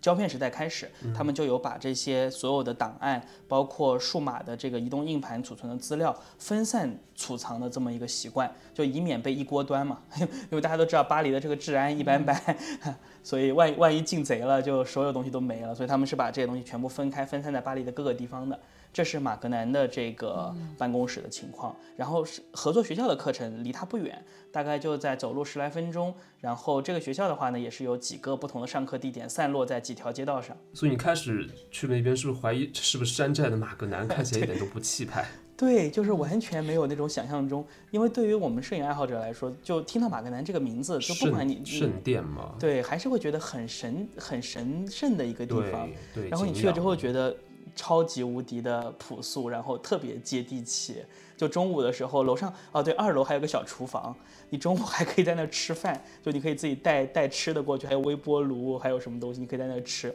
[0.00, 10.00] 胶片时代开始，他们就有把这些所有的档案，包括数码的这个移动硬盘储存的资料分散储藏的这么一个习惯，就以免被一锅端嘛。
[10.18, 12.40] 因为大家都知道巴黎的这个治安一般般。
[13.22, 15.74] 所以万万一进贼了，就所有东西都没了。
[15.74, 18.58] 所以他们是把这些东西全部分开，分散在巴黎的各个地方的。
[18.92, 21.74] 这是马格南的这个办公室的情况。
[21.96, 26.14] 然后是合作学校的课程离他不远，大概就在走路十来分钟。
[26.40, 30.56] 然后这个学校的话呢，也是有几个不同的上课地点，散落在几条街道上。
[30.74, 34.06] 所以你开始去那边，是不是怀疑是不是山寨的马格南？
[34.08, 35.26] 看起来一点都不气派。
[35.54, 45.88] 对，就是完全没有那种想象中，因为对于我们摄影爱好者来说，就听到马格南这个名字，就不管你圣殿嘛，对，还是会觉得很神、很神圣的一个地方。
[46.12, 47.36] 对，然后你去了之后，觉得
[47.74, 51.02] 超级无敌的朴素，然后特别接地气。
[51.36, 54.14] 就中午的时候，楼上哦，对，二楼还有个小厨房，
[54.50, 60.06] 你中午还可以在那吃饭，就你可以自己带带吃的过去，还有微波炉，还有什么东西，你可以在那吃。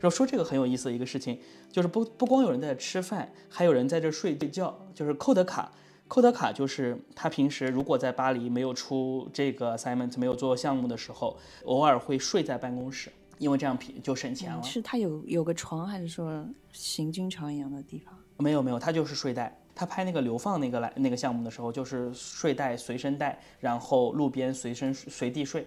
[0.00, 1.38] 然后说这个很有意思的一个事情，
[1.70, 4.74] 就是不不光有人在这吃饭，还有人在这睡觉。
[4.94, 5.70] 就是寇德卡，
[6.08, 14.62] 寇德卡就是他平时如果在巴黎没有出这个 assignment，没有做项目的时候，偶尔会睡在办公室，因为这样平就省钱了。
[14.62, 18.14] 是他有有个床，还是说行军床一样的地方？
[18.36, 19.56] 没有没有，他就是睡袋。
[19.74, 25.66] 他拍那个流放那个来那个项目的时候，就是睡袋随身带，然后路边随身随地睡。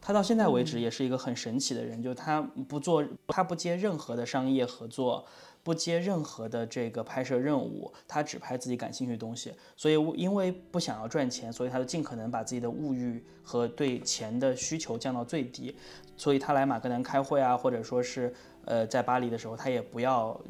[0.00, 5.24] 他到现在为止也是一个很神奇的人，就他不做，他不接任何的商业合作，
[5.62, 9.52] 不接任何的这个拍摄任务，他只拍自己感兴趣的东西。
[9.76, 15.76] 所以因为不想要赚钱，所以他就尽可能把自己的物欲和对钱的需求降到最低。
[16.16, 18.32] 所以他来马格南开会啊，或者说是
[18.64, 20.40] 呃在巴黎的时候，他也不要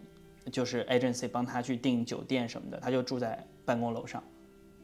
[0.53, 4.23] 就是 agency 帮他去订酒店什么的，他就住在办公楼上。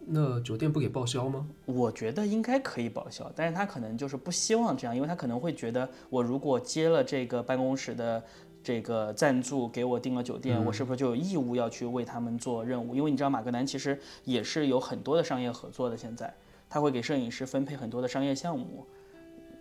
[0.05, 1.47] 那酒店不给报销吗？
[1.65, 8.21] 我觉得应该可以报销，但是他可能就是不希望这样，因为他可能会觉得，我如果接了这个办公室的
[8.65, 12.97] 这个赞助，给我订了酒店，我是不是就有义务要去为他们做任务？
[12.97, 16.35] 因为你知道马格南其实也是有很多的商业合作的，现在
[16.69, 18.85] 他会给摄影师分配很多的商业项目，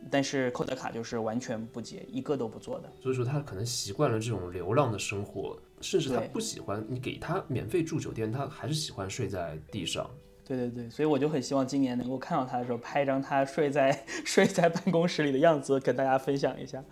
[0.10, 2.92] 但是寇德卡就是完全不接，一个都不做的。
[3.02, 10.10] 所以说他可能习惯了这种流浪的生活，甚至他不喜欢你给他免费住酒店，他还是喜欢睡在地上。
[10.44, 16.84] 对对对，所以我就很希望今年能够看到他的时候，拍一张他睡在睡在办公室里的样子，跟大家分享一下。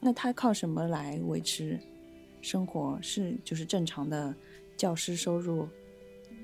[0.00, 1.78] 那他靠什么来维持
[2.40, 2.98] 生活？
[3.02, 4.34] 是就是正常的
[4.76, 5.68] 教师收入？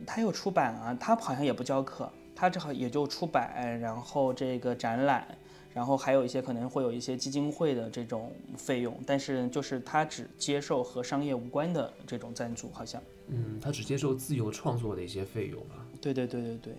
[0.06, 5.26] 他有出版啊，他好像也不教课，他正好也就出版，然后这个展览，
[5.72, 13.00] 然后还有一些可能会有一些基金会的这种费用，但是就是他只接受和商业无关的这种赞助，好像。
[13.28, 15.86] 嗯，他只接受自由创作的一些费用啊。
[16.00, 16.74] 对对对对对，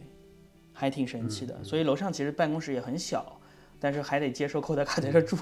[0.73, 1.63] 还挺神奇的。
[1.63, 3.39] 所以楼上其实办公室也很小，
[3.79, 5.37] 但是还得接受寇德卡在这住。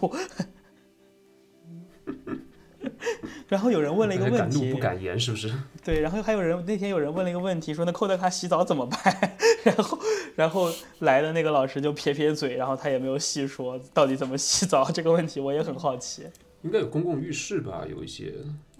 [3.49, 5.51] 然后有人问了一个问题，敢怒不敢言，是不是？
[5.83, 8.99] 对，然后还有人那天有人问了一个问题，说那寇德卡洗澡怎么办？
[9.65, 9.99] 然后
[10.35, 16.23] 然后来的那个老师就撇撇嘴，然后他也没有细说到底怎么洗澡这个问题，我也很好奇。
[16.61, 17.85] 应该有公共浴室吧？
[17.89, 18.33] 有一些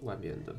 [0.04, 0.56] 外面的。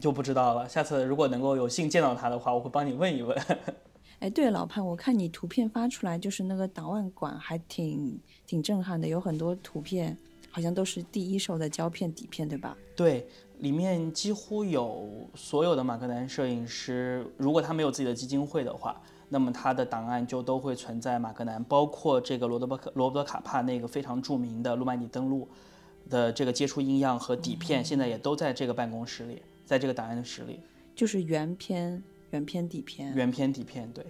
[0.00, 0.68] 就不知道了。
[0.68, 3.38] 下次如果能够有幸见到他的话，我会帮你问一问。
[4.20, 10.16] 哎，对，老潘，我看你图片发出来，就是那个档案馆还挺挺震撼的，有很多图片，
[10.50, 12.76] 好像都是第一手的胶片底片，对吧？
[12.96, 13.26] 对，
[13.62, 25.48] 里面几乎有所有的马克南摄影师，如果他没有自己的基金会的话，那么他的档案就都会存在马格南，包括这个罗德伯克罗伯特卡帕那个非常著名的路曼尼登陆
[26.10, 30.58] 的这个接触音样和底片，现在也都在这个办公室里，在这个档案室里。
[30.96, 33.14] 就是原片、原片、底片。
[33.14, 34.04] 原片、底片，对。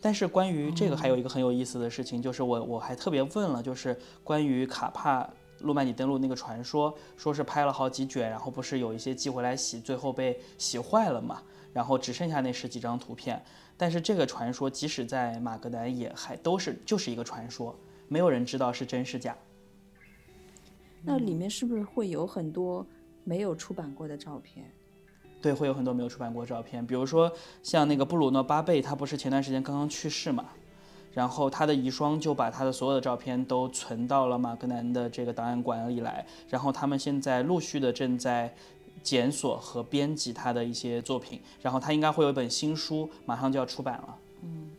[0.00, 11.42] 但是关于这个还有一个很有意思的事情，就是我我还特别问了，就是关于卡帕路曼尼登陆那个传说，说是拍了好几卷，然后不是有一些寄回来洗，最后被洗坏了嘛，
[11.72, 13.42] 然后只剩下那十几张图片。
[13.76, 17.74] 但是这个传说即使在马格南也还都是就是一个传说，
[18.08, 19.36] 没有人知道是真是假。
[21.02, 22.84] 那里面是不是会有很多
[23.22, 24.68] 没有出版过的照片？
[25.40, 30.46] 对，会有很多没有出版过照片，比如说像那个布鲁诺·巴贝，他不是前段时间刚刚去世嘛，
[31.18, 38.54] 然后他的遗孀就把他的所有的照片都存到了马格南的这个档案馆里来，然后他们现在陆续的正在
[39.02, 44.16] 检索和编辑他的一些作品，然后他应该会有一本新书，马上就要出版了。
[44.44, 44.70] 嗯，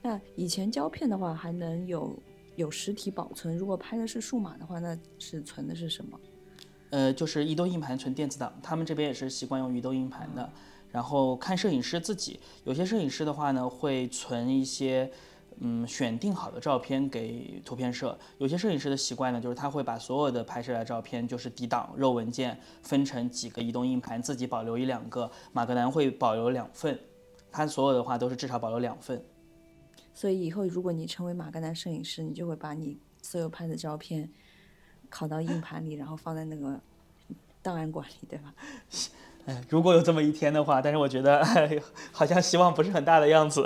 [0.00, 2.16] 那以前胶片的话还能有
[2.56, 6.18] 有实体保存，如果拍的是数码的话，那是存的是什么？
[6.88, 10.50] 呃，就是移动硬盘存电子档，他们这边也是习惯用移动硬盘的。
[10.90, 15.10] 然后看摄影师自己，有些摄影师的话呢，会存一些
[15.64, 18.18] 嗯选定好的照片给图片社。
[18.38, 25.30] 有些摄影师的习惯呢，就是他会把所有的拍摄的照片，就是底档、肉文件，分成几个移动硬盘，自己保留一两个。
[25.52, 26.98] 马格南会保留两份，
[27.50, 29.24] 他所有的话都是至少保留两份。
[30.12, 34.28] 所以以后如果你成为马格南摄影师，你就会把你所有拍的照片。
[35.10, 36.80] 拷到硬盘里，然后放在那个
[37.60, 38.54] 档案馆里，对吧？
[39.44, 41.44] 哎，如果有这么一天的话，但是我觉得
[42.10, 43.62] 好像希望不是很大的样子。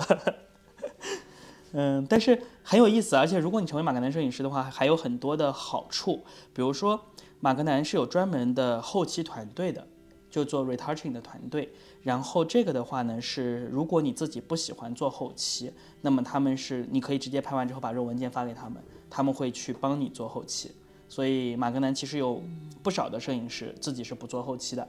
[1.78, 6.24] 嗯，但是很有意思，而且如果你成为马格南摄影师的话，还有很多的好处。
[6.54, 6.98] 比如说，
[7.38, 9.86] 马格南是有专门的后期团队的，
[10.30, 11.70] 就做 retouching 的团队。
[12.02, 20.70] 然后这个的话呢，是如果你自己不喜欢做后期，那么他们是你可以直接拍完之后把这个文件发给他们，他们会去帮你做后期。
[21.10, 22.42] 所以马格南其实有
[22.82, 24.88] 不少的摄影师自己是不做后期的，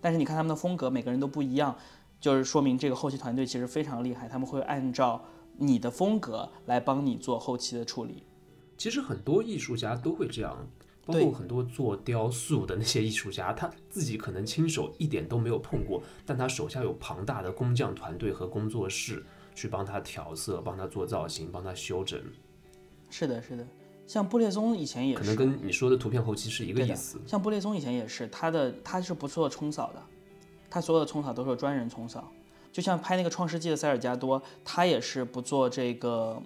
[0.00, 1.76] 但是你看他们的风格，每个人都不一样，
[2.18, 5.22] 就是说明这个后期团队其实非常厉害，他们会按照
[5.62, 8.24] 你的风格来帮你做后期的处理。
[8.76, 10.68] 其实很多艺术家都会这样，
[11.06, 22.20] 包括很多做雕塑的那些艺术家，他自己可能亲手一点都没有碰过，但他手下有庞大的工匠团队和工作室去帮他调色、帮他做造型、帮他修整。
[23.08, 23.64] 是的，是的。
[24.04, 27.20] 像布列松以前也是，可能跟你说的图片后期是一个意思。
[27.24, 30.02] 像布列松以前也是，他的他是不做冲扫的，
[30.68, 32.30] 他所有的冲扫都是专人冲扫。
[32.72, 36.42] 就像拍那个《创世纪》的塞尔加多，他也是不做这个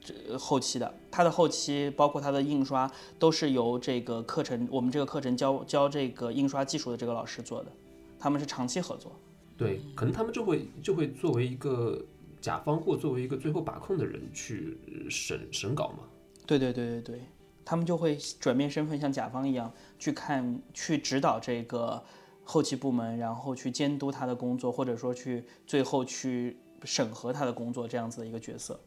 [0.00, 0.94] 这后期的。
[1.10, 7.72] 他的后期包括他的印刷都是由这个课程，我们这个课程教教这个印刷技术的这个老师做的，
[8.18, 9.12] 他们是长期合作。
[9.56, 12.04] 对，可能他们就会就会作为一个
[12.40, 16.04] 甲方或作为一个最后把控的人去审审稿嘛。
[16.46, 17.20] 对对对对对，
[17.64, 22.02] 他们就会转变身份，像甲方一样去看、去指导这个
[22.44, 28.78] 后期部门，然后去监督他的工作，或者说去最后去审核他的工作，这样子的一个角色，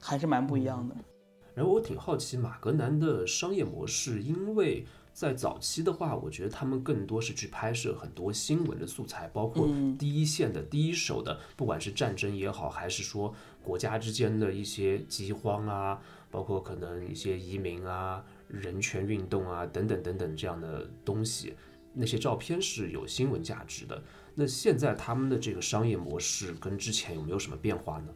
[0.00, 0.94] 还是蛮不一样的。
[1.54, 16.00] 然后我挺好奇马格南的商业模式，因为在早期的话，我觉得他们更多是去拍摄很多新闻的素材，包括第一线的、第一手的，不管是战争也好，还是说国家之间的一些饥荒啊。
[16.30, 21.54] 包括可能一些移民啊、人权运动啊等等等等这样的东西，
[21.98, 24.02] 那些照片是有新闻价值的。
[24.34, 28.06] 那现在他们的这个商业模式跟之前有没有什么变化呢？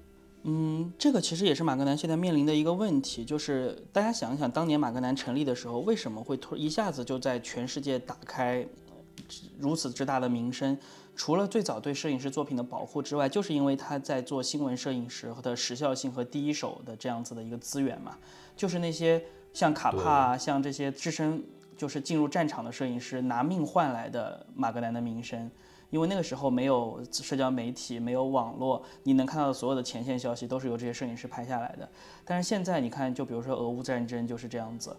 [0.44, 8.66] 嗯，这个其实也是马格南现在面临的一个问题，就是大家想一想，当年马格南成立的时候，为什么会突一下子就在全世界打开
[9.58, 10.76] 如此之大的名声？
[11.14, 18.16] 除了最早对摄影师作品的保护之外，就是因为他在做新闻摄影时的时效性和第一手的这样子的一个资源嘛。
[18.56, 21.44] 就是那些像卡帕、像这些置身
[21.82, 25.50] 就是进入战场的摄影师拿命换来的马格南的名声。
[25.90, 31.88] 因为那个时候没有社交媒体，没有网络，你能看到的所有的前线消息都是由这些摄影师拍下来的。
[32.24, 34.96] 但是现在你看，就比如说俄乌战争就是这样子。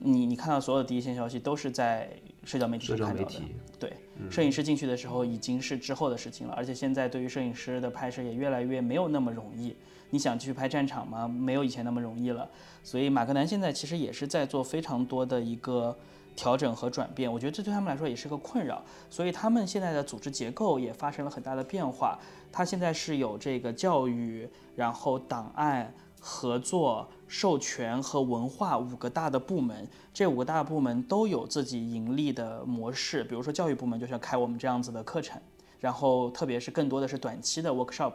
[0.00, 2.10] 你你看到所有的第一线消息都是在
[2.42, 3.40] 社交媒体上看到的，
[3.78, 3.92] 对，
[4.28, 9.76] 摄影师进去的时候已经是之后的事情了，而且现在对于摄影师的拍摄也越来越没有那么容易。
[10.10, 11.26] 你想去拍战场吗？
[11.26, 12.50] 没有以前那么容易了。
[12.82, 15.96] 所以马格南现在其实也是在做非常多的一个
[16.34, 18.82] 调整和转变，我觉得这对他们来说也是个困扰。
[19.08, 22.18] 所以他们现在的组织结构也发生了很大的变化。
[22.50, 25.92] 他现在是有这个教育，然后档案。
[26.26, 33.22] 合作、授权和文化五个大的部门，这五个大部门都有自己盈利的模式。
[33.24, 35.38] 比如说教育部门就是要开我们这样子的课程，
[35.80, 38.14] 然后特别是更多的是短期的 workshop，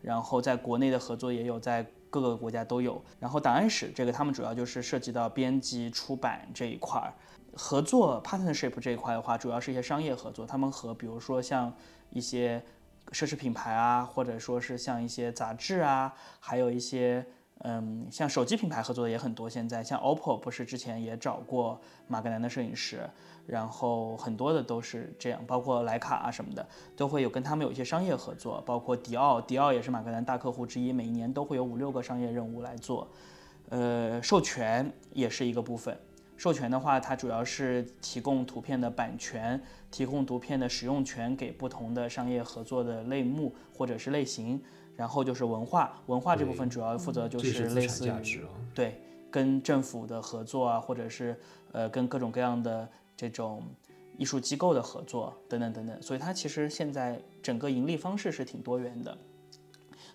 [0.00, 2.98] 然后在国内的合作也有，在各个国家都有。
[3.18, 7.12] 然后档案室这个，他们主要就是涉及到编辑、出版这一块儿。
[7.54, 11.72] 合作 partnership 这一块的话，主要是一些商业合作，他们和比如说像
[12.10, 12.62] 一些
[13.12, 17.26] 奢侈品牌啊，或者说是像一些杂志啊，还有一些
[17.62, 19.50] 嗯，像手机品牌合作的也很多。
[19.50, 23.08] 现在像 OPPO 不是之前也找过马格南的摄影师，
[23.46, 28.62] 然后很多的都是这样，包括徕卡啊什么的，都会有跟他们有一些商业合作。
[28.64, 33.06] 包括迪奥，迪奥也是马格南大客户之一，每一年都会有五六个商业任务来做。
[33.68, 35.94] 呃，授权也是一个部分。
[36.40, 44.58] 授权的话，它主要是提供图片的版权，提供图片的使用权给不同的商业合作的类目或者是类型。
[44.96, 48.42] 然后就是文化，文化这部分主要负责就是类似于
[48.74, 48.98] 对
[49.30, 51.38] 跟政府的合作啊，或者是
[51.72, 53.62] 呃跟各种各样的这种
[54.16, 56.00] 艺术机构的合作等等等等。
[56.00, 59.14] 所以它其实现在整个盈利方式是挺多元的。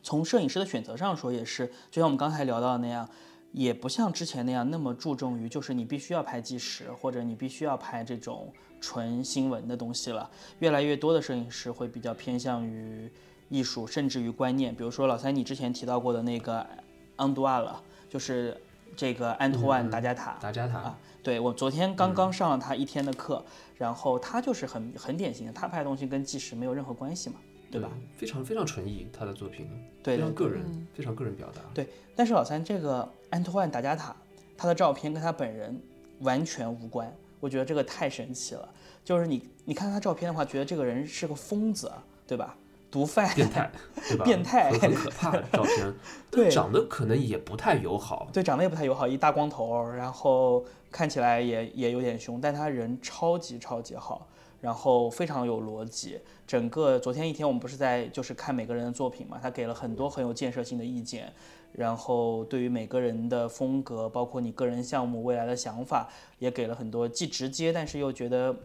[0.02, 3.08] 从摄影师的选择上说，也是就像我们刚才聊到的那样。
[3.56, 8.52] 也不像之前那样那么注重于，就是你必须要拍纪实，或者你必须要拍这种
[8.82, 10.30] 纯新闻的东西了。
[10.60, 13.10] 越来越多的摄影师会比较偏向于
[13.48, 14.76] 艺术，甚至于观念。
[14.76, 16.68] 比如说老三，你之前提到过的那个
[17.16, 18.60] 安杜瓦了，就是
[18.94, 20.38] 这个安托万达加塔。
[20.42, 23.42] 达加塔啊，对我昨天刚刚上了他一天的课，
[23.78, 27.38] 然后他就是很很典型的，他拍的东西跟纪实没有任何关系嘛。
[27.72, 27.90] 对吧？
[28.16, 29.68] 非常非常纯艺，他的作品，
[30.02, 31.62] 对，非常个人，非常个人表达。
[31.74, 34.16] 对，但是老三这个安托万达加塔，
[34.58, 35.78] 他的照片跟他本人
[36.22, 38.70] 完全无关，我觉得这个太神奇了。
[39.04, 41.92] 就是你你看他照片的话，觉得这个人是个疯子，
[42.26, 42.56] 对吧？
[42.90, 43.70] 毒贩，变态，
[44.08, 44.24] 对吧？
[44.24, 45.94] 变态，很可怕的照片。
[46.32, 48.30] 对，长得可能也不太友好。
[48.32, 54.26] 对，长得也不太友好，一大光头，然后看起来也也有点凶，但他人超级超级好。
[54.62, 61.32] 然后非常有逻辑，整个昨天一天我们不是在就是看每个人的作品嘛，他给了很多很有建设性的意见，
[61.72, 68.56] 然后对于每个人的风格，包括你个人项目未来的想法，也给了很多既直接但是又觉得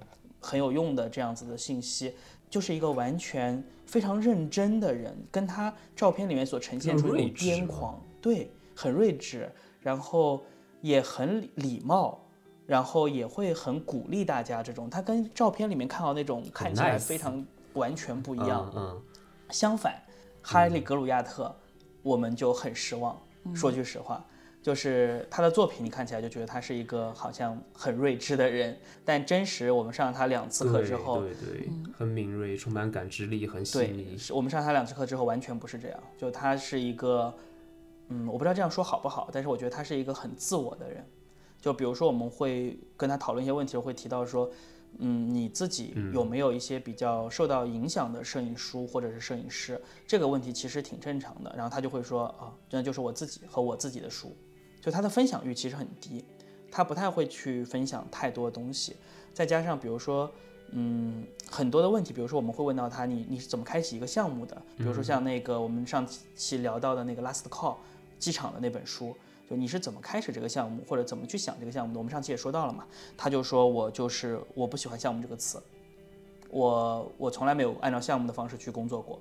[0.41, 2.15] 很有用的这样子的信息，
[2.49, 10.43] 就是一个完全非常认真的人，跟他照片里面所呈现出的癫狂，对，很睿智，然后
[10.81, 12.25] 也很礼貌。
[12.71, 18.73] 然后也会很鼓励大家，这种他跟照片里面看到那种看起来非常完全不一样。
[18.77, 19.03] 嗯，
[19.49, 20.01] 相反，
[20.41, 21.53] 哈利格鲁亚特，
[22.01, 23.21] 我们就很失望。
[23.57, 24.25] 说句实话，
[24.63, 34.17] 就是他的作品，你看起来就觉得他是一个好像很睿智的人，但真实我们上了他两次课之后，对对，很敏锐，充满感知力，很细腻。
[34.33, 36.01] 我们上他两次课之后，完全不是这样。
[36.17, 37.35] 就他是一个，
[38.11, 41.05] 嗯，我不知道这样说好不好，但是我觉得他是一个很自我的人。
[41.61, 44.51] 就比如说，我们会跟他讨论一些问题，会提到说，
[44.99, 49.81] 嗯，你自己有没有一些比较受到影响的摄影书或者是摄影师？
[50.07, 51.53] 这个问题其实挺正常的。
[51.55, 54.35] 然后他就会说，啊，那就是我自己和我自己的书。
[54.81, 56.25] 就他的分享欲其实很低，
[56.71, 58.97] 他不太会去分享太多东西。
[59.35, 60.33] 再加上，比如说，
[60.71, 64.57] 嗯，很多的问题，比如说我们会问到他，你你是怎么开启一个项目的？
[64.79, 67.77] 比如说像那个我们上期聊到的那个 Last Call
[68.19, 69.15] 机场的那本书。
[69.51, 71.99] 就你是怎么开始这个项目，或者怎么去想这个项目的？
[71.99, 72.87] 我们上期也说到了嘛。
[73.17, 75.61] 他就说我就是我不喜欢项目这个词，
[76.51, 79.21] 我我从来没有按照项目的方式去工作过。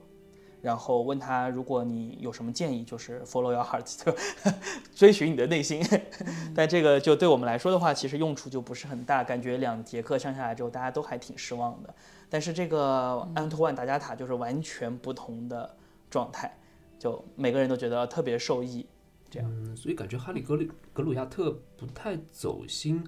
[0.61, 4.15] 然后问他，如果你有什么建议，就是 follow your heart，就
[4.93, 5.83] 追寻你的内心。
[6.53, 9.23] 但这个就对我们来说的话，其实用处就不是很大。
[9.23, 11.91] 感觉两节课上下来之后，大家都还挺失望的。
[12.29, 15.75] 但是这个安托万达加塔就是完全不同的
[16.07, 16.55] 状态，
[16.99, 18.85] 就每个人都觉得特别受益。
[19.35, 23.03] 嗯，所以感觉哈利格里格鲁亚特不太走心，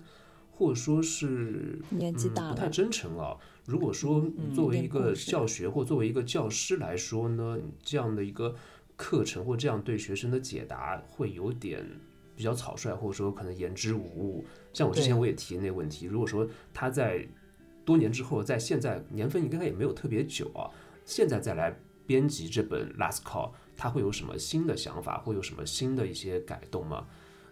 [0.51, 3.35] 或者说是年纪大了，不太真诚啊。
[3.65, 8.55] 如果说作为一个教学或作为一个教师来说呢，这样的一个
[8.95, 11.85] 课程或这样对学生的解答会有点
[12.35, 14.45] 比较草率，或者说可能言之无物。
[14.73, 17.27] 像我之前我也提那个问题，如果说他在
[17.85, 20.69] 多年之后，在现在年份应该也没有特别久啊，
[21.05, 23.51] 现在再来编辑这本 Last Call。
[23.81, 27.07] 他会有什么新的想法，会有什么新的一些改动吗？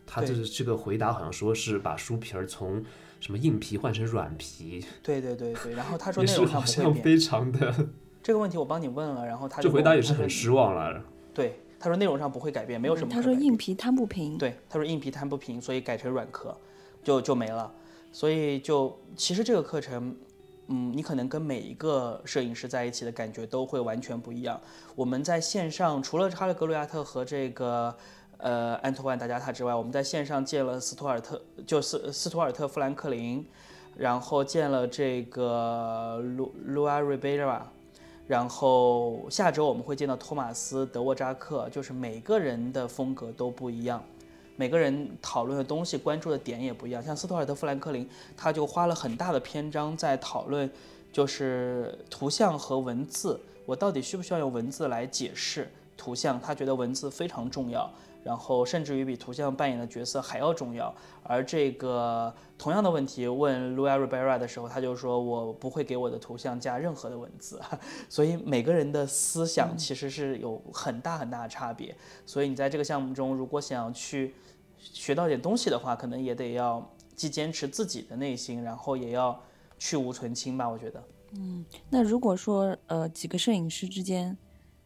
[0.06, 2.86] 他就是这个回答好像说是把书皮儿从
[3.20, 4.86] 什么硬皮换成软皮。
[5.02, 7.74] 对对对对，然后他 说内容上好像非常的。
[8.22, 11.04] 这个问题我帮你问了，然后他这回答也是很失望了。
[11.34, 13.12] 对，他说内容上不会改变，没有什么。
[13.12, 14.38] 他说硬皮摊不平。
[14.38, 16.56] 对，他说硬皮摊不平，所以改成软壳，
[17.04, 17.74] 就就没了。
[18.12, 20.16] 所以就其实这个课程。
[20.72, 24.60] 嗯，你可能跟每一个摄影师在一起的感觉都会完全不一样。
[24.96, 27.96] 我们在线上除了哈勒格鲁亚特和这个
[28.38, 33.44] 呃安托万达加塔之外，我们在线上见了斯图尔特，就斯斯图尔特富兰克林，
[33.98, 37.66] 然后见了这个卢卢阿瑞贝拉，
[38.28, 44.04] 然后下周我们会见到托马斯·德沃扎克，就是每个人的风格都不一样，
[44.60, 47.02] 每个人讨论的东西、关注的点也不一样。
[47.02, 48.06] 像斯图尔特·富兰克林，
[48.36, 50.70] 他就花了很大的篇章在讨论，
[51.14, 56.38] 就是图像和文字，我到底需不需要用文字来解释图像？
[56.42, 57.90] 他觉得文字非常重要。
[58.22, 60.94] 然后甚至于比图像扮演的角色还要重要。
[61.24, 67.62] 而这个同样的问题问 Luis Ribera 的时候，他就说我不会给我的图像加任何的文字。
[68.10, 71.96] 所以每个人的思想其实是有很大很大的差别。
[72.26, 74.34] 所以你在这个项目中，如果想要去
[74.80, 79.40] 学到点东西的话，可能也得要既坚持自己的内心，然后也要
[79.78, 80.68] 去无存清吧。
[80.68, 81.04] 我觉得。
[81.34, 84.36] 嗯，那如果说呃几个摄影师之间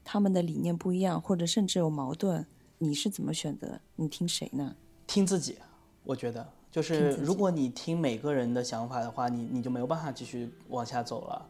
[0.03, 2.45] 他们的理念不一样，或者甚至有矛盾。
[2.79, 3.79] 你是怎么选择？
[3.95, 4.75] 你听谁呢？
[5.07, 5.57] 听自己，
[6.03, 11.49] 我觉得就是如果你听每个人的想法的话，你你就没有办法继续往下走了。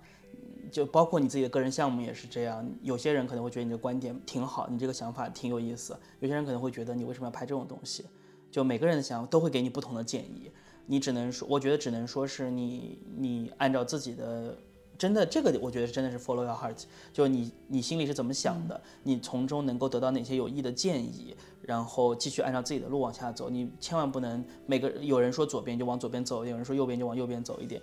[0.72, 2.64] 就包括你自己的个人项目也是这样。
[2.84, 8.06] 有些人可能会觉得你的观点挺好，你这个想法挺有意思；有些人可能会觉得你为什么要拍这种东西？
[8.54, 10.50] 就每个人的想法都会给你不同的建议。
[10.86, 14.56] 你只能说，我觉得只能说是你你按照自己的。
[14.96, 23.50] 真的，这个我觉得真的是 follow your heart，就你你心里是怎么想的，你从中能够得到哪些有益的建议，然后继续按照自己的路往下走。
[23.50, 27.82] 你千万不能每个有人说左边就往左边走一点，有人说右边就往右边走一点，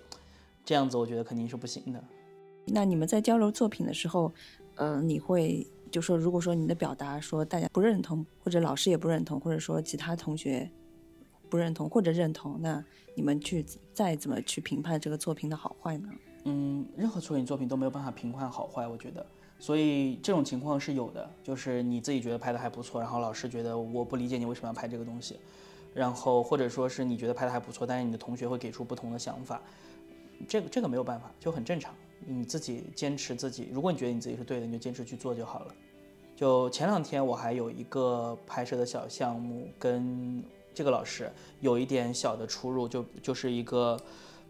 [0.63, 2.01] 这样子我觉得肯定是不行的。
[2.65, 4.33] 那你们在交流作品的时候，
[4.75, 10.69] 呃，你会就说如果说你的表达说大家不认同，或者老师也不认同，或者说其他同学
[11.49, 12.83] 不认同或者认同，那
[13.13, 16.09] 你们去再怎么去评判这个作品的好坏呢？
[16.45, 19.23] 嗯，任何摄影作品都没有办法评判好坏，我觉得，
[19.59, 25.37] 所以这种情况是有的，就是你自己觉得拍的还不错，然后老师觉得我不理解你为什么要拍这个东西，
[25.93, 29.61] 然后或者说是你觉得拍的还不错，但是你的同学会给出不同的想法，
[30.47, 31.93] 这个这个没有办法，就很正常，
[32.25, 35.75] 你自己坚持自己，如果你觉得你自己是对的，你就坚持去做就好了。
[36.35, 40.43] 就前两天我还有一个拍摄的小项目，跟
[40.73, 43.99] 这个老师有一点小的出入，就就是一个，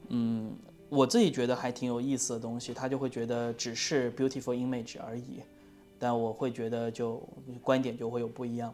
[0.09, 0.51] 嗯。
[0.91, 5.39] 我自己觉得还挺有意思的东西，他就会觉得只是 beautiful image 而已，
[5.97, 7.25] 但我会觉得就
[7.61, 8.73] 观点就会有不一样，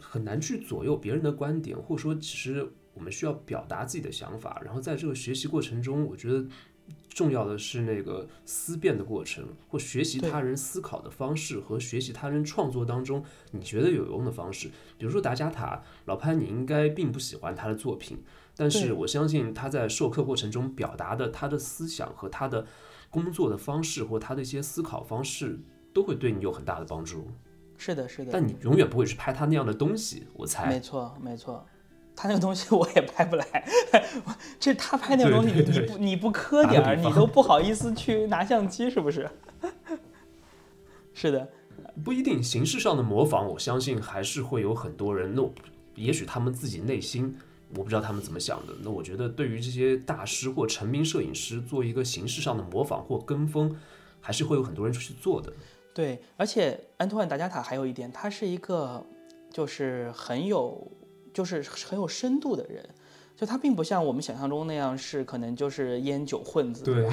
[0.00, 6.46] 很难去左右别人的观点，或者说其实我们需要表达自己的想法，然后在这个学习过程中，我觉得
[7.18, 18.22] 重要的是那个思辨的过程，或学习他人思考的方式和学习他人创作当中你觉得有用的方式，比如说达加塔，老潘你应该并不喜欢他的作品。
[18.54, 22.64] 但是我相信他在授课过程中表达的他的思想和他的
[23.10, 25.58] 工作的方式或他的一些思考方式
[25.92, 27.26] 都会对你有很大的帮助。
[27.76, 28.30] 是的，是的。
[28.32, 30.68] 但你永远不会去拍他那样的东西，我猜。
[30.68, 31.66] 没错，没错。
[32.18, 33.64] 他那个东西我也拍不来。
[34.58, 39.30] 这他拍那个东西，你不你不磕点儿，你都不好意思去拿相机，是不是？
[41.14, 41.48] 是的。
[42.04, 45.32] 不一定，形式上的模仿，我相信还是会有很多人。
[45.34, 45.48] 那
[45.94, 47.36] 也许他们自己内心。
[47.76, 48.72] 我不知道他们怎么想的。
[48.82, 53.76] 那我觉得，对于这些大师或成名摄影师做一个形式上的模仿或跟风，
[54.22, 55.52] 还是会有很多人去做的。
[55.92, 59.04] 对，而且安托万·达加塔还有一点，他是一个
[59.52, 60.90] 就是很有
[61.38, 62.84] 就是很有深度的人。
[63.36, 67.08] 就他并不像我们想象中那样是可能就是烟酒混子，对，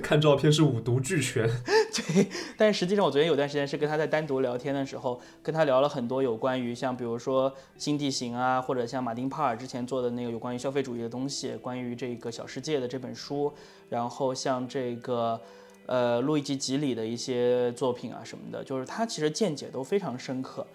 [0.00, 1.46] 看照片是五毒俱全，
[1.92, 2.26] 对。
[2.56, 13.52] 但是实际上，我昨天有段时间是跟他在单独聊天的时候，跟他聊了很多有关于像比如说新地形啊，或者像马丁帕尔之前做的那个有关于消费主义的东西，关于这个小世界的这本书，
[13.90, 15.38] 然后像这个
[15.84, 20.66] 呃路易吉吉里的一些作品啊什么的，就是他其实见解都非常深刻。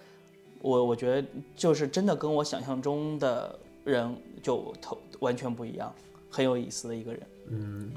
[0.70, 3.60] 我我觉得就是真的跟我想象中的。
[3.86, 5.94] 人就头完全不一样，
[6.28, 7.22] 很有意思的一个人。
[7.50, 7.92] 嗯，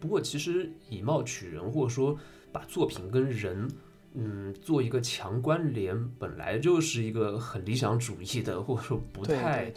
[0.00, 2.18] 不过其实以貌取人，或者说
[2.50, 3.70] 把作品跟人，
[4.14, 9.70] 嗯，做一个强关联，本来就是一个很理想主义的，或者说不太，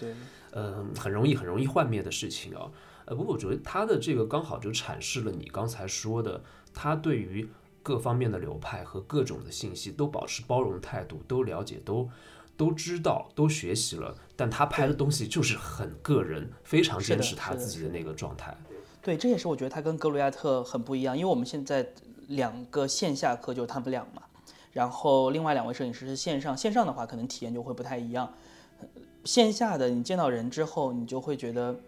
[0.52, 2.72] 嗯，很容易很容易幻灭的事情啊。
[3.04, 6.42] 呃，不过我觉得他的这个刚好就阐释了你刚才说的，
[6.74, 7.46] 他对于
[7.84, 12.10] 各方面的流派和各种的信息都保持包容态度，都了解，都。
[12.58, 18.58] 都知道，都学习了，但他拍的东西就是很个人，非常坚持他自己的那个状态。
[19.02, 21.88] 对，这也是我觉得他跟格鲁亚特很不一样，因为我们现在
[22.28, 24.24] 两个线下课就是他们俩嘛，
[24.74, 28.34] 然后另外两位摄影师是线上，线上的话可能体验就会不太一样。
[29.24, 31.80] 线下的你见到人之后，你就会觉得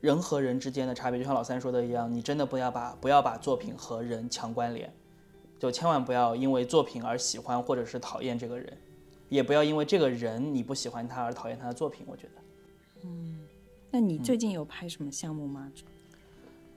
[0.00, 4.92] 人和人之间的差别，就像老三说的一样，你真的不要把不要把作品和人强关联，
[5.58, 8.78] 就千万不要因为作品而喜欢或者是讨厌这个人。
[9.30, 12.32] 也不要因为这个人你不喜欢他而讨厌他的作品，我觉得。
[13.04, 13.38] 嗯，
[13.90, 15.72] 那你最近有拍什么项目吗？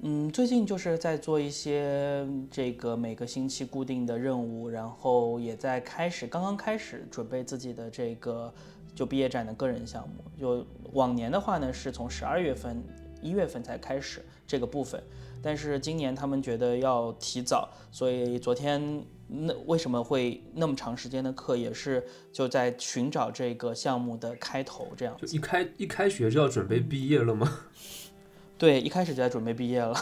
[0.05, 8.53] 嗯，最近就是在做一些这个每个星期固定的任务，然后也在开始，刚刚开始准备自己的这个
[8.93, 10.15] 就毕业展的个人项目。
[10.37, 12.83] 就往年的话呢，是从十二月份、
[13.21, 15.01] 一月份才开始这个部分，
[15.41, 25.15] 但是今年他们觉得要提早，所以昨天那为什么会那么长时间的课，也是就在寻找这个项目的开头这样。
[25.19, 27.59] 就一开一开学就要准备毕业了吗？
[28.57, 29.93] 对，一开始就在准备毕业了，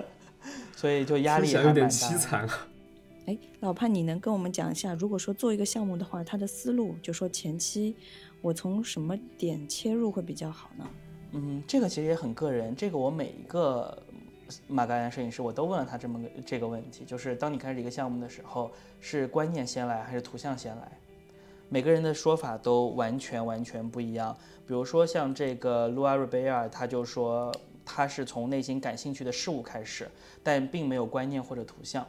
[0.76, 2.68] 所以就压力还有点凄惨啊。
[3.26, 7.94] 哎，老潘，你能跟我们讲一下，如果说做一个项目的话，它的思路，就说前期
[8.40, 10.86] 我从什么点切入会比较好呢？
[11.32, 12.74] 嗯，这个其实也很个人。
[12.74, 14.02] 这个我每一个
[14.66, 18.70] 马格南摄影师，我都问了他这么个这个问题，就是当你开始一个项目的时候，
[19.00, 20.92] 是观念先来还是图像先来？
[21.68, 24.36] 每个人的说法都完全完全不一样。
[24.66, 27.52] 比如说像这个卢瓦瑞贝尔，他就说。
[27.90, 30.06] 他是从内心感兴趣的事物开始，
[30.42, 32.06] 但并没有观念或者图像。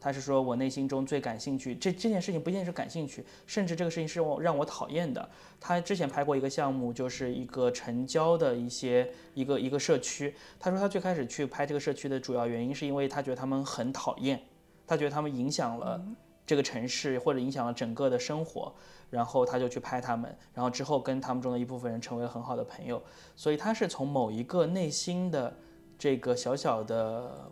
[0.00, 5.28] 他是说我内心中最感兴趣这这件事情不一定是感兴趣，甚至这个事情是我让我讨厌的。
[5.60, 10.34] 他之前拍过一个项目，就是一个城郊的一些一个一个社区。
[10.60, 14.40] 他说他最开始去拍这个社区的主要原因是因为他觉得他们很讨厌，
[14.86, 16.00] 他觉得他们影响了
[16.46, 18.74] 这个城市或者影响了整个的生活。
[19.08, 23.00] 然后他就去拍他们，然后之后跟他们中的一部分人成为了很好的朋友，
[23.36, 25.56] 所以他是从某一个内心的
[25.96, 27.48] 这个小小的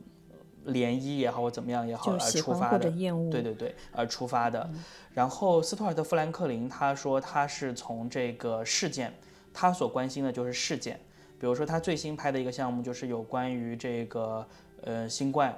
[0.66, 2.90] 涟漪也好，或怎么样也好而出发的，
[3.30, 4.68] 对对对，而出发的。
[5.12, 9.12] 然后斯图尔特·富兰克林他说他是从这个事件，
[9.52, 10.98] 他所关心的就是事件，
[11.38, 14.46] 比如说他最新拍的一个项目就是有关于这个
[14.82, 15.54] 呃新冠，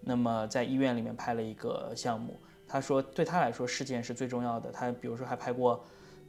[0.00, 2.38] 那么在医院里面拍了一个项目。
[2.66, 4.72] 他说，对他来说，事件是最重要的。
[4.72, 5.84] 他比如说还拍过，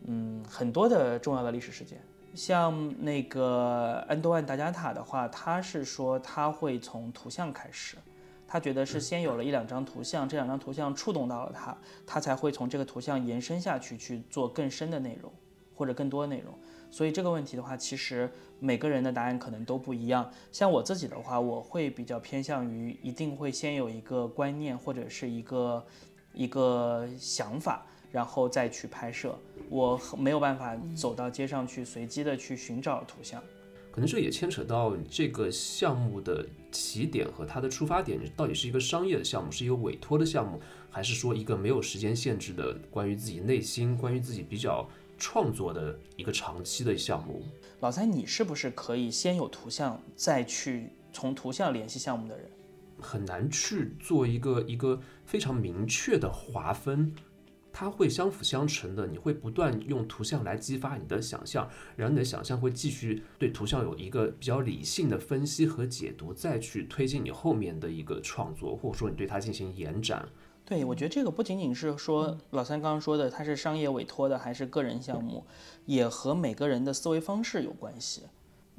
[0.06, 2.00] 嗯，很多的重要的历史事件，
[2.36, 7.96] 像那个安多万·达加塔的话，他是说他会从图像开始，
[8.48, 15.32] 他觉得是先有了一两张图像，这两张图像触动到了他，他才会从这个图像延伸下去去做更深的内容
[15.76, 16.54] 或者更多的内容。
[16.90, 18.30] 所以这个问题的话，其实
[18.60, 20.32] 每个人的答案可能都不一样。
[20.52, 25.86] 像我自己的话，我会比较偏向于一定会先有一个观念或者是一个。
[26.38, 29.40] 一个想法，然后再去拍摄，
[29.70, 33.42] 我没有办法走到街上去随机的去寻找图像。
[33.96, 40.60] 可能这也牵扯到这个项目的起点和它的出发点，到底是一个商业的项目，是一个委托的项目，
[40.92, 44.86] 还是说一个没有时间限制的关于自己内心、关于自己比较
[45.18, 47.42] 创作的一个长期的项目？
[47.80, 52.50] 老三，你是不是可以先有图像，再去从图像联系项目的人？
[53.00, 57.16] 很难去做一个一个非常明确的划分，
[57.78, 59.06] 它会相辅相成的。
[59.06, 70.26] 你会不断用图像来激发你的想象，然后你的想象会继续对图像有一个比较理性的分析和解读，再去推进你后面的一个创作，或者说你对它进行延展。
[70.64, 75.46] 对，我觉得这个不仅仅是说老三刚刚说的，它是商业委托的还是个人项目，
[75.86, 78.24] 也和每个人的思维方式有关系。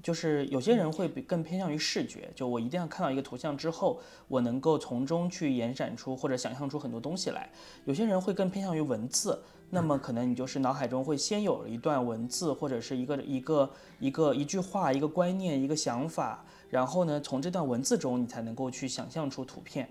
[0.02, 7.50] 就是有些人会比更偏向于视觉，就我一定要看到一个图像之后，我能够从中去延展出或者想象出很多东西来。
[7.84, 19.88] 有些人会更偏向于文字，那么可能你就是脑海中会先有了一段文字或者是一个一个一个一句话、一个观念、一个想法，然后呢，从这段文字中你才能够去想象出图片。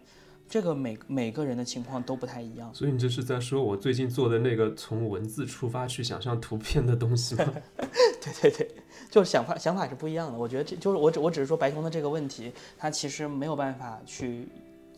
[0.47, 7.45] 这个每每个人的情况都不太一样，所以你这是在说我最近做的那个从文字出发去想象图片的东西吗？
[7.77, 8.71] 对对对，
[9.09, 10.37] 就是想法想法是不一样的。
[10.37, 14.47] 我觉得这就是我只我只是说白熊的这个问题，它其实没有办法去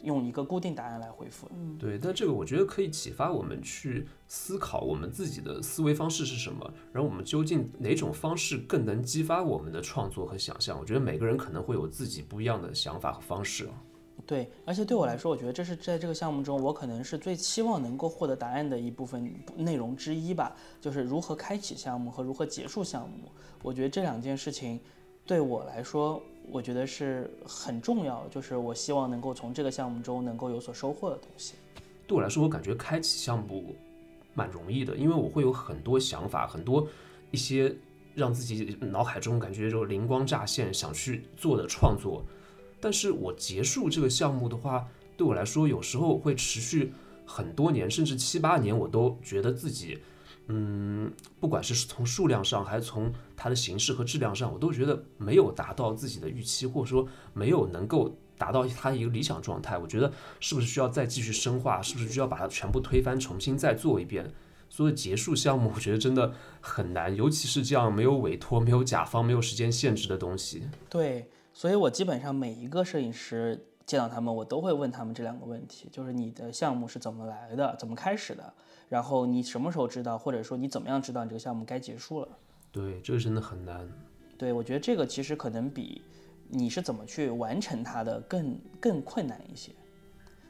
[0.04, 1.50] 用一个固定答案来回复。
[1.54, 10.78] 嗯，对，但这个我觉得可以启发我们去思考我们自己的思维方式是什么，然后我们究竟哪种方式更能激发我们的创作和想象？
[10.80, 13.68] 我觉得每个人可能会有自己不一样的想法和方式。
[14.28, 23.32] 对，而且对我来说，我觉得这是在这个项目中，我可能是最期望能够获得答案的一部分内容之一吧，就是如何开启项目和如何结束项目。
[23.64, 24.78] 我觉得这两件事情
[25.26, 26.22] 对我来说，
[26.52, 31.56] 我觉得是很重要，就是我希望能够从这个项目中能够有所收获的东西。
[32.06, 33.74] 对我来说，我感觉开启项目
[34.34, 36.86] 蛮容易的，因为我会有很多想法，很多
[37.32, 37.74] 一些
[38.14, 42.22] 让自己脑海中感觉就灵光乍现想去做的创作。
[42.80, 46.94] 但是我结束这个项目的话，对我来说有时候会持续
[47.26, 50.00] 很多年，甚至七八年，我都觉得自己，
[50.48, 59.78] 嗯，不管是从数量上还是从它的形式和质量上，我都觉得没有达到自己的预期，或者说没有能够达到它一个理想状态。
[59.78, 61.82] 我觉得是不是需要再继续深化？
[61.82, 64.32] 是不是需要把它全部推翻，重新再做一遍？
[64.70, 70.64] 所以结束项目，我觉得真的很难，尤其是这样没有委托、没有甲方、没有时间限制的东西。
[70.90, 71.28] 对。
[71.58, 78.54] 所以我基本上每一个摄影师见到他们，我都会问他们这两个问题，就是你的项目是怎么来的，怎么开始的，
[78.90, 82.28] 然后你什么时候知道，或者说你怎么样知道你这个项目该结束了。
[82.72, 83.90] 对，这个真的很难。
[84.38, 86.04] 对，我觉得这个其实可能比
[86.48, 89.72] 你是怎么去完成它的更更困难一些。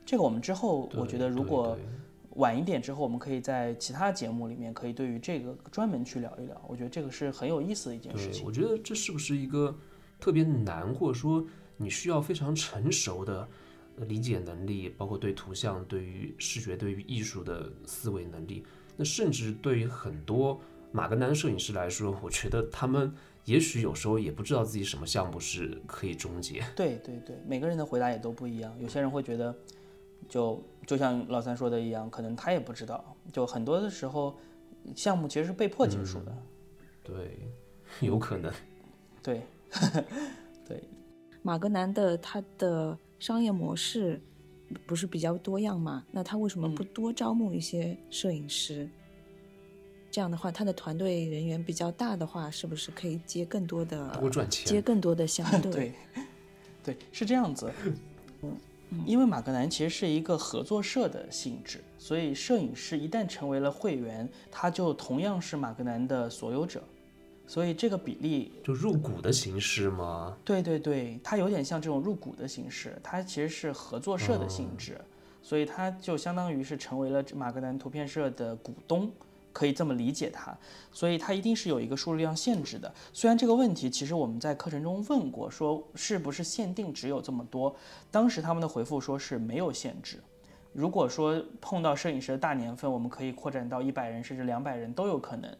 [0.05, 1.78] 这个我们之后，我觉得如果
[2.32, 6.62] 晚一点之后，我们可以在其他节目里面可以对于这个专门去聊一聊。
[6.68, 8.45] 我觉得这个是很有意思的一件事情。
[8.45, 9.74] 我觉得这是不是一个
[10.20, 11.45] 特别难，或者说
[11.78, 13.47] 你需要非常成熟的
[13.97, 18.65] 理解能力，包括对图像、对于视觉、对于艺术的思维能力。
[18.95, 20.59] 那甚至对于很多
[20.91, 23.13] 马格南摄影师来说，我觉得他们
[23.45, 26.63] 也许有时候也不知道自己什么项目是可以终结。
[26.76, 28.76] 对对对，每个人的回答也都不一样。
[28.80, 29.55] 有些人会觉得。
[30.28, 33.15] 就就像老三说的一样，可能他也不知道。
[33.32, 34.36] 就很多的时候，
[34.93, 36.36] 项目其实是被迫结束的。
[37.03, 37.39] 对，
[38.01, 38.51] 有可能。
[39.22, 39.43] 对，
[40.68, 40.84] 对。
[41.41, 44.22] 马格南的他的商业模式
[44.86, 46.03] 不是比较多样嘛？
[46.11, 48.89] 那他为什么不多招募一些摄影师？
[50.11, 55.61] 这样的话，他的团队人员比较大的话，是不是可以接更多的多赚钱，接更多的项目？
[55.72, 55.93] 对，
[56.84, 57.72] 对，是这样子。
[59.05, 66.82] 因为马格南其实是一个合作社的性质，所以摄影师一旦成为了会员，他就同样是马格南的所有者，
[67.47, 70.37] 所以这个比例就入股的形式吗？
[70.43, 74.99] 对对对，它有点像这种入股的形式，它其实是合作社的性质，
[75.41, 79.09] 所以它就相当于是成为了马格南图片社的股东。
[79.53, 80.55] 可以这么理解它，
[80.91, 82.93] 所以它一定是有一个数量限制的。
[83.11, 87.75] 虽然这个问题其实我们在课程中问过，说是不是限定只有这么多，
[88.11, 90.21] 当时他们的回复说是没有限制。
[90.73, 95.51] 如果说碰到摄影师的大年份，我们可以扩展到一百人甚至两百人都有可能。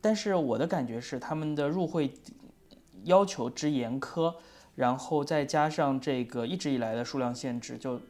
[0.00, 2.12] 但是我的感觉是他们的入会
[3.04, 4.34] 要求之严苛，
[4.74, 8.00] 然后再加上这个一直以来的数量限制，就。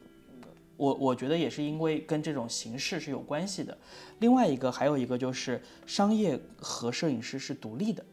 [0.79, 3.75] 我我觉得也是因为跟这种形式是有关系的。
[4.19, 8.05] 另外一个还有一个就是商业和摄影师是独立的，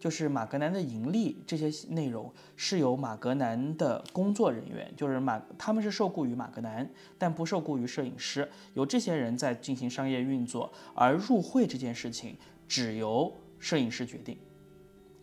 [0.00, 10.72] 就是马格南的盈利这些内容是由马格南的工作人员，就是马他们是受雇于马格南，但不受雇于摄影师，由这些人在进行商业运作。
[10.96, 12.36] 而入会这件事情
[12.68, 14.38] 只由摄影师决定，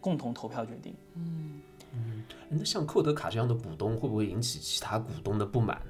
[0.02, 0.94] 共同投票决定。
[1.16, 1.62] 嗯
[1.94, 5.82] 嗯，那像寇德卡这样的股东会不会引起其他股东的不满？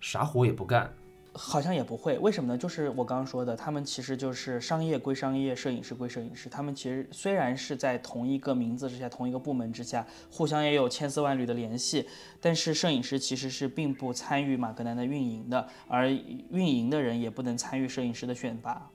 [0.00, 0.92] 啥活也不干，
[1.32, 2.18] 好像也不会。
[2.18, 2.58] 为什么呢？
[2.58, 6.48] 就是我刚刚说的，他们其实就是商业归商业，摄影师归摄影师。
[6.48, 12.04] 他们其实虽然是在同一个名字之下，同一个部门之下，互相也有千丝万缕的联系，
[12.40, 18.90] 但是摄影师其实是并不参与马格南的运营的，而运营的人也不能参与摄影师的选拔，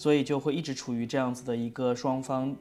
[0.00, 2.56] 所以就会一直处于这样子的一个双方。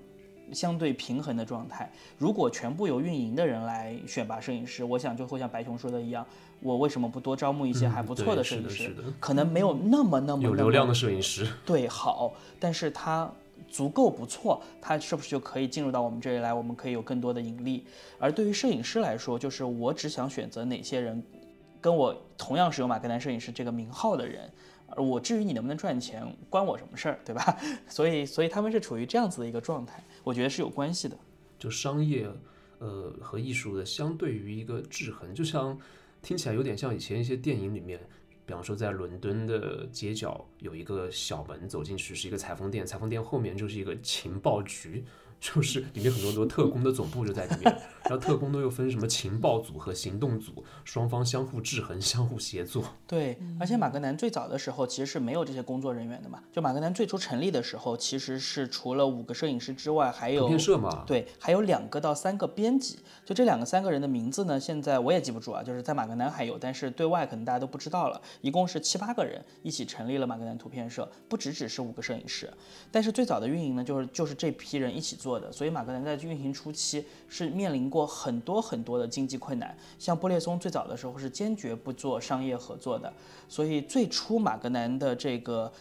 [0.51, 1.87] 相对平衡的状态。
[2.17, 6.25] 如果全部由运营的人来选拔摄影师，我想就会像白熊说的一样，
[6.59, 8.89] 我为什么不多招募一些还不错的摄影师？
[8.95, 11.47] 的，可能没有那么那么有流量的摄影师。
[11.63, 13.31] 对，好，但是他
[13.69, 16.51] 足够不错，他是不是就可以进入到我们这里来？
[16.51, 17.85] 我们可以有更多的盈利。
[18.17, 21.23] 而对于摄影师来说，就是我只想选择哪些人
[21.79, 24.51] 跟我同样是用马格南摄影师这个名号的人。
[24.95, 27.57] 而我至于你能不能赚钱，关我什么事儿，对吧？
[27.87, 31.17] 所以，所以他们是处于这样子的一个状态，我觉得是有关系的。
[31.57, 32.27] 就商业，
[32.79, 35.77] 呃，和艺术的相对于一个制衡，就像
[36.21, 37.99] 听起来有点像以前一些电影里面，
[38.45, 45.03] 比方说在伦敦的街角有一个小门，走进去是一个裁缝店，裁缝店后面就是一个情报局。
[45.39, 47.63] 就是里面很多很多特工的总部就在里面，
[48.03, 52.83] 然后特工都又分什么情报组和行动组，双方相互制衡、相互协作。
[53.07, 56.43] 对，而且马格南最早的时候其实是没有这些工作人员的嘛。
[56.51, 61.03] 就马格南最初成立的时候，其实是除了五个摄影师之外，还有图片社嘛。
[61.07, 62.99] 对，还有两个到三个编辑。
[63.23, 65.63] 就这两个三个人的名字呢，现在我也记不住啊。
[65.63, 68.21] 就是在马格南还有，但是对外可能大家都不知道了。
[68.41, 72.51] 一共是七八个人一起成立了马格南图片社，不只只是五个摄影师。
[72.91, 75.28] 但是最早的运营呢，就是就是这批人一起做。
[75.29, 79.77] 做的，所以马格南在运行初期是面临过很多很多的经济困难。
[79.99, 83.13] 像布列松最早的时候是坚决不做商业合作的，
[83.47, 85.71] 所以最初马格南的这个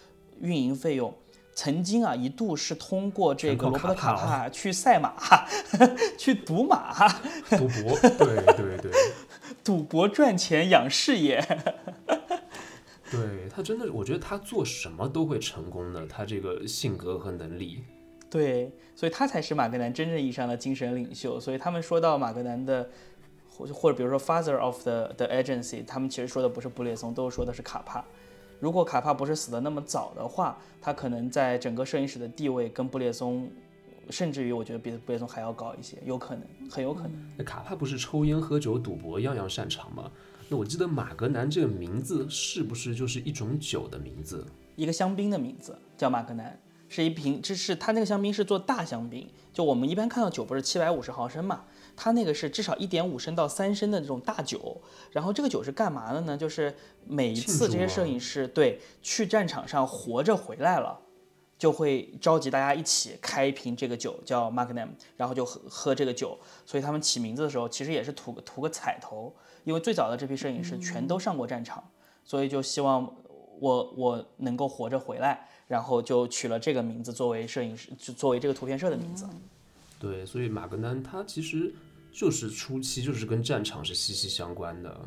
[0.40, 1.14] 运营费用，
[1.54, 5.14] 曾经啊一度是通过这个罗伯特卡帕去赛马，
[6.18, 7.08] 去赌马，
[7.48, 8.92] 赌博，对对对，
[9.64, 11.42] 赌博赚钱养事业。
[13.10, 17.82] 对他真的，我觉得他做什么都会成功的，他这个性格和能力。
[18.30, 21.40] 对，所以他才是马格南真正意义上的精神领袖。
[21.40, 22.88] 所以他们说到马格南的，
[23.48, 28.04] 或或者比如说 father of the the agency，他们其实说的不是布列松，都说的是卡帕。
[28.60, 33.48] 如果卡帕不是死的那么早的话，他可能在整个摄影史的地位跟布列松
[34.10, 37.12] 甚至于我觉得比布列松还要高一些，有可能，很有可能。
[37.36, 40.10] 那卡帕不是抽烟、喝酒、赌博样样擅长吗？
[40.48, 44.44] 那我记得马格南这个名字是不是就是一种酒的名字？
[44.76, 46.58] 一个香槟的名字叫马格南，
[46.88, 51.64] 是一瓶，这是它那个香槟是做大香槟，就我们一般看到酒不是七百五十毫升嘛，
[51.94, 54.80] 它那个是至少一点五升到三升的这种大酒。
[55.12, 56.36] 然后这个酒是干嘛的呢？
[56.36, 56.74] 就是
[57.06, 60.98] 每一次这些摄影师对去战场上活着回来了，
[61.58, 66.38] 就会召集大家一起开一瓶这个酒，叫 Magnum，然后就喝喝这个酒。
[66.64, 69.34] 所以他们起名字的时候，其实也是图个图个彩头，
[69.64, 71.90] 因为最早的这批摄影师全都上过战场，
[72.24, 73.14] 所以就希望
[73.60, 79.28] 我我能够活着回来，然后就取了这个名字作为摄影师，就作为这个图片社的名字。
[80.00, 81.72] 对，所以马格南他其实
[82.10, 85.00] 就是初期就是跟战场是息息相关的。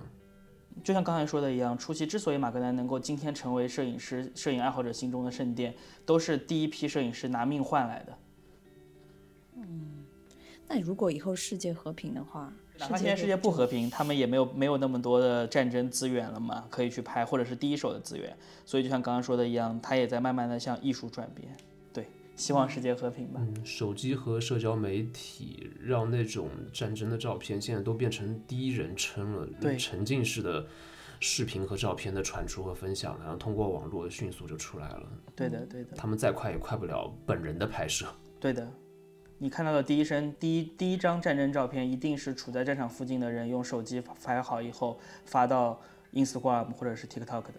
[0.83, 8.17] 就像刚才说的一样，初期之所以马格南能够今天成为摄影师、摄影爱好者心中的圣殿，都是第一批摄影师拿命换来的。
[9.55, 10.05] 嗯
[10.67, 18.35] 那如果以后世界和平的话，哪怕现在世界不和平，他们也没有没有那么多的战争资源了嘛，可以去拍，或者是第一手的资源。
[18.65, 21.55] 所以就像刚刚说的一样，他也在慢慢的向艺术转变。
[21.93, 23.39] 对，希望世界和平吧。
[23.39, 30.65] 嗯，手机和社交媒体让那种战争的照片现在都变成第一人称了，对沉浸式的
[31.19, 35.03] 视频和照片的传输和分享，然后通过网络迅速就出来了。
[35.35, 38.07] 对的，对的，他们再快也快不了本人的拍摄。
[38.39, 38.67] 对的。
[39.43, 45.81] 你看到的第一身第一第一张战争照片，一定是处在战场附近的人用手机拍好以后发到
[46.13, 47.53] Instagram 或者是 TikTok 的。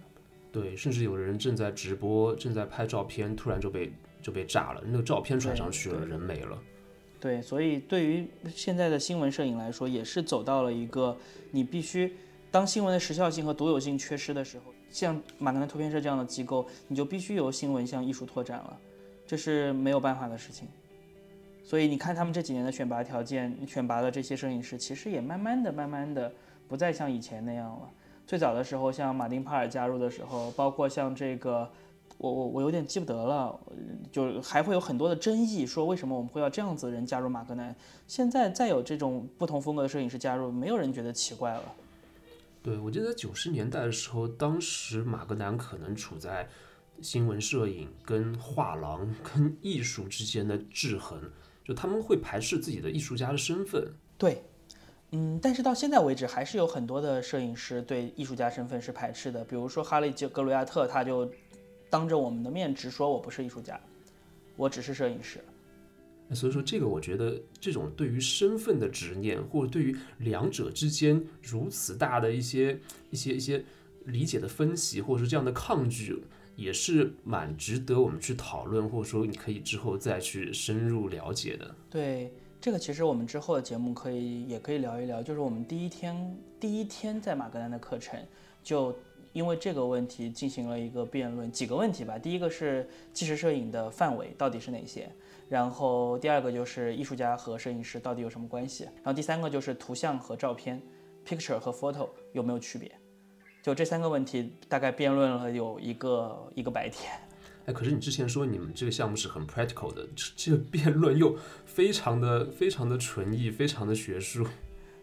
[0.53, 6.57] 对，甚至有人正在直播，正在拍照片，突然就被就被炸了，那个照片传上去了，人没了。
[7.19, 11.17] 对，所以对于现在的新闻摄影来说，也是走到了一个
[11.51, 12.15] 你必须
[12.53, 18.79] 当新闻的时效性和独有性缺失的时候，像马格南图片社这样的机构，你就必须由新闻向艺术拓展了，
[19.27, 20.69] 这是没有办法的事情。
[21.73, 26.31] 所以你看他们这几年的选拔条件，选拔的这些摄影师，其实也慢慢的、慢慢的
[26.69, 27.91] 不再像以前那样了。
[28.27, 31.67] 最早的时候，像马丁帕尔加入的时候，包括像这个，
[32.19, 33.59] 我我我有点记不得了，
[34.11, 37.75] 就还会有很多的争议，说为什么我们会要这样子的人加入马格南？
[38.07, 41.63] 现在再有这种不同风格的摄影师加入，没有人觉得奇怪了。
[42.63, 46.47] 对，我记得九十年代的时候，当时马格南可能处在
[47.01, 51.19] 新闻摄影跟画廊跟艺术之间的制衡，
[51.65, 53.87] 就他们会排斥自己的艺术家的身份。
[54.19, 54.43] 对，
[55.11, 59.45] 嗯，但是到现在为止，还是有很多的摄影师对艺术家身份是排斥的。
[59.45, 61.31] 比如说哈利·格鲁亚特，他就
[61.91, 63.81] 当着我们的面直说：“我不是艺术家，
[64.57, 65.39] 我只是摄影师。
[66.35, 73.63] 所以说，这个我觉得这种对于身份的执念，或者对于两者之间如此大的一些一些一些
[74.07, 76.23] 理解的分歧，或者是这样的抗拒，
[76.55, 81.75] 也是蛮值得我们去讨论，或者说你可以之后再去深入了解的。
[81.91, 88.21] 对，这个其实我们之后的节目可以也可以聊一聊，就是我们第一天第一天在马格南的课程，
[88.63, 88.95] 就
[89.33, 92.19] 因为这个问题进行了一个辩论，几个问题吧。
[92.19, 95.11] 第一个是纪实摄影的范围到底是哪些，
[95.49, 100.81] 然后第二个就是艺术家和摄影师到底有什么关系，然后第三个就是图像和照片
[101.27, 102.93] ，picture 和 photo 有没有区别。
[103.63, 107.13] 就这三个问题，大概辩论了有一个一个白天。
[107.67, 114.45] 哎，可是你之前说你们这个项目是很 practical 的，这这个辩论又非常的非常的纯艺，非常的学术。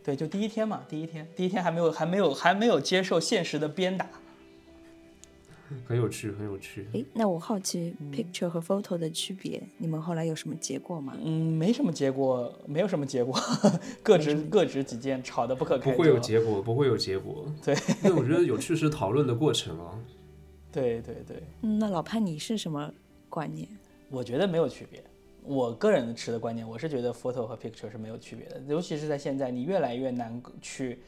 [0.03, 4.10] 对，就第一天嘛，第一天，第一天还没有还没有还没有接受现实的鞭打。
[5.88, 6.88] 很有趣，很有趣。
[6.93, 11.17] 诶，那我好奇 picture 和 photo 的区别，你们后来有什么结果吗？
[11.24, 13.39] 嗯，没什么结果，没有什么结果，
[14.03, 15.97] 各执各执己见，吵得不可开交。
[15.97, 17.45] 不会有结果，不会有结果。
[17.63, 19.99] 对，那我觉得有趣是讨论的过程啊。
[20.72, 22.91] 对对对，嗯，那老潘你是什么
[23.28, 23.67] 观念？
[24.09, 25.03] 我觉得没有区别。
[25.41, 30.99] 我个人持的观念，我是觉得 photo 和 picture 是没有区别的，尤其是在现在，你越来越难去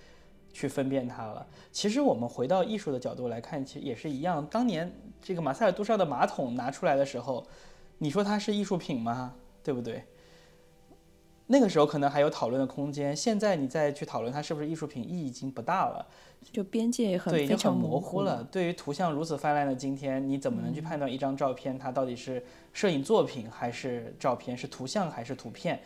[0.53, 1.45] 去分辨它了。
[1.71, 4.45] 其实我们回到艺术的角度来看，其实也是一样。
[4.47, 4.91] 当年
[5.21, 7.45] 这个马塞尔杜绍的马桶拿出来的时候，
[7.99, 9.35] 你说它是艺术品吗？
[9.63, 10.03] 对不对？
[11.47, 16.07] 那个时候可能还有讨论的空间，现在你再去讨论它是不是艺术品，意义已经不大了。
[16.51, 18.41] 就边界很对，已经很模糊了。。
[18.49, 22.41] 对于图像如此泛滥的今天，你怎么能去判断一张照片它到底是
[22.71, 25.79] 摄影作品还是照片，是图像还是图片？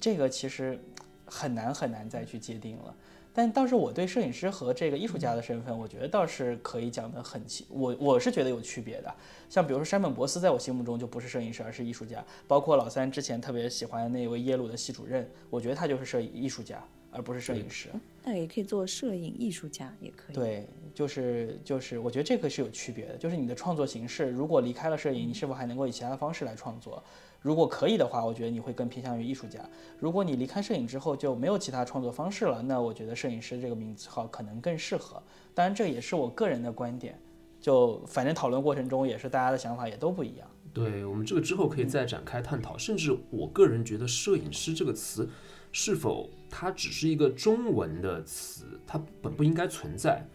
[0.00, 0.78] 这个其实
[1.26, 2.94] 很难很难再去界定了。
[3.36, 9.12] 但倒是我对摄影师和这个艺术家的身份，我觉得倒是可以讲得很清，我我是觉得有区别的。
[9.50, 12.24] 像比如说山本博斯，在我心目中就不是摄影师，而是艺术家。
[12.46, 17.88] 包括老三之前特别喜欢的那位耶鲁的系主任，我觉得他就是摄影艺术家，而不是摄影师。
[18.22, 20.34] 那也可以做摄影艺术家，也可以。
[20.34, 23.16] 对，就是就是，我觉得这个是有区别的。
[23.16, 27.02] 就是你的创作形式，如果离开了摄影，你是否还能够以其他的方式来创作？
[27.44, 29.60] 如果可以的话，我觉得你会更偏向于艺术家。
[29.98, 35.22] 如果你离开摄影之后就没有其他创作方式了，那我觉得摄影师这个名字号可能更适合。
[35.52, 37.20] 当然，这也是我个人的观点。
[37.60, 40.48] 就反正讨论过程中也是大家的想法也都不一样。
[40.72, 42.78] 对我们这个之后可以再展开探讨。
[42.78, 45.28] 甚至我个人觉得“摄影师”这个词，
[45.70, 50.26] 是否它只是一个中文的词，它本不应该存在。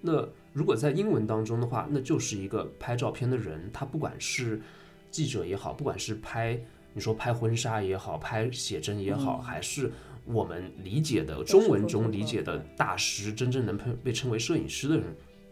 [0.00, 4.60] 那如果在英文当中的话，那就是一个拍照片的人，他不管是
[5.10, 6.58] 记者也好，不管是拍
[6.94, 9.92] 你说拍婚纱也好，拍写真也好，还是
[10.24, 15.04] 我们理解的中文中理解的大师，真正能被被称为摄影师的人，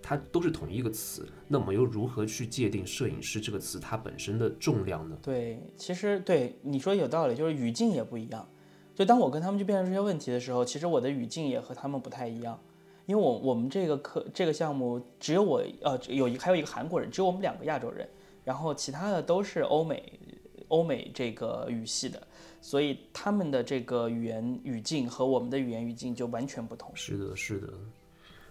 [0.03, 1.27] 他都是同一个词。
[1.49, 5.17] 那我们又如何去界定摄影师这个词它本身的重量呢？
[5.23, 8.49] 对，其实对你说有道理，就是语境也不一样。
[8.95, 12.59] 就当我跟他们去辩论这些问题的时候，其实我的语境也和他们不太一样，
[13.05, 18.09] 因为我我们这个课这个项目只有我呃有一还有一个韩国人，只有我们两个亚洲人，
[18.47, 20.21] 然后其他的都是欧美
[20.69, 22.25] 欧美这个语系的，
[22.61, 26.95] 所以他们的这个语言语境和我们的语言语境就完全不同。
[26.95, 27.73] 是的，是的。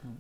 [0.04, 0.18] 嗯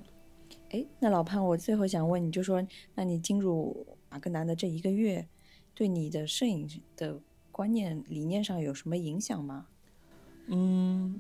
[0.70, 2.66] 哎，那老潘，我最后想问你，就说，
[2.96, 5.28] 那你进入马格南的这一个月，
[5.74, 7.20] 对你的摄影的
[7.52, 9.68] 观念理念上有什么影响吗？
[10.48, 11.20] 嗯，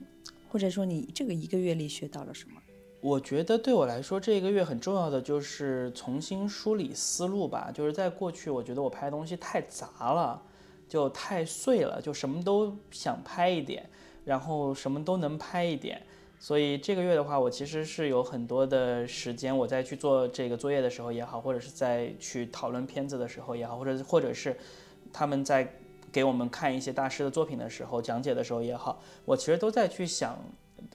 [0.49, 2.61] 或者说你这个一个月里学到了什么？
[3.05, 7.69] 我觉得对我来说，这个月很重要的就是重新梳理思路吧。
[7.71, 10.41] 就是在过去，我觉得我拍东西太杂了，
[10.89, 13.87] 就太碎了，就什么都想拍一点，
[14.23, 16.01] 然后什么都能拍一点。
[16.39, 24.57] 所以这个月的话，我其实是有很多的时间，我在去做这个作业的时候也好，或者是在去讨论片子的时候也好，或者或者是
[25.13, 25.71] 他们在
[26.11, 30.39] 给我们看一些大师的作品的时候讲解的时候也好，我其实都在去想。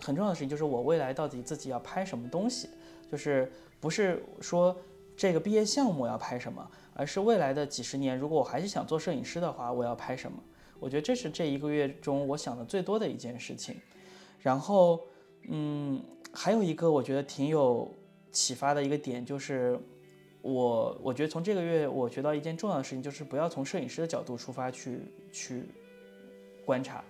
[0.01, 2.69] 很重要的事情就是我未来到底自己要拍什么东西，
[3.11, 4.77] 就是不是说
[5.17, 10.39] 这个毕业项目要拍什么，而是未来的几十年，如果我还是想做摄影师的话，我要拍什么？
[10.79, 13.77] 我觉得这是这一个月中我想的最多的一件事情。
[14.41, 15.01] 然后，
[15.49, 17.95] 嗯，还有一个我觉得挺有
[18.33, 19.79] 启发的一个点就是，
[20.41, 25.65] 我我觉得从这个月我学到一件重要的事情，就是不要从摄影师的角度出发去去
[26.65, 27.05] 观察。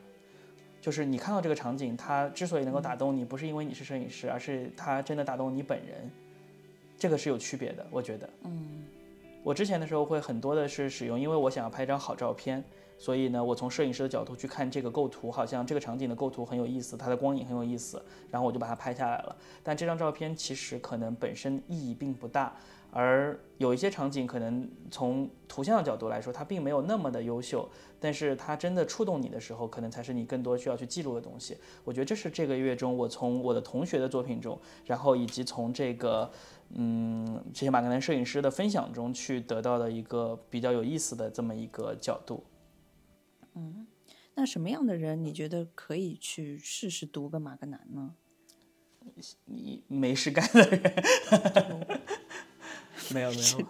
[0.80, 6.10] 就是你看到这个场景，它之所以能够打动你，不是因为你是摄影师，而是它真的打动你本人，
[6.98, 8.28] 这个是有区别的，我觉得。
[8.44, 8.84] 嗯，
[9.42, 12.64] 我之前的时候会很多的是使用，因为我想要拍一张好照片，
[12.96, 19.36] 所以呢，我从摄影师的角度去看这个构图，好像这个场景的构图很有意思，它的光影很有意思，然后我就把它拍下来了。
[19.62, 22.56] 但这张照片其实可能本身意义并不大，
[22.92, 27.68] 而有一些场景可能从图像的角度来说，它并没有那么的优秀。
[28.02, 31.58] 但是它真的触动你的时候，可能才是你更多需要去记录的东西。
[31.84, 36.30] 我觉得这是这个月中我从我的同学的作品中，然后以及从这个
[36.70, 42.44] 嗯这些马格南摄影师的分享中去得到的一个比较有意思的这么一个角度。
[43.54, 43.86] 嗯
[44.34, 48.14] 那什么样的人你觉得可以去试试读个马格南呢？
[49.44, 52.00] 你没事干的人，
[53.14, 53.66] 没有没有，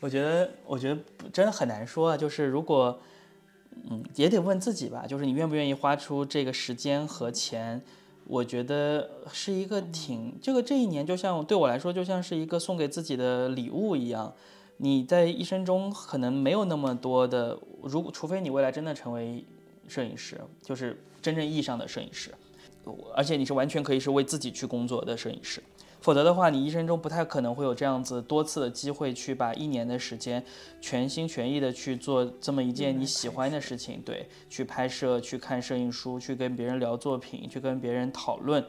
[0.00, 1.00] 我觉得我觉得
[1.32, 2.16] 真的很难说啊。
[2.16, 3.00] 就是如果
[3.90, 7.82] 嗯也得问自己吧，就是你愿不愿意花出这个时间和钱。
[8.28, 14.34] 我觉得是一个挺这个这一年，就像对我来说，就像是一个送给自己的礼物一样。
[14.78, 19.44] 你在一生中可能没有那么多的，如果除非你未来真的成为
[19.86, 22.34] 摄影师，就是真正意义上的摄影师，
[23.14, 25.62] 而且你是完全可以是为自己去工作的摄影师。
[26.06, 30.40] 否则的话，你一生中不太可能会有这样子多次的机会去把一年的时间
[30.80, 38.64] 全心全意的去做这么一件你喜欢的事情，对，去拍摄、去看摄影书、去跟别人聊作品、去跟别人讨论，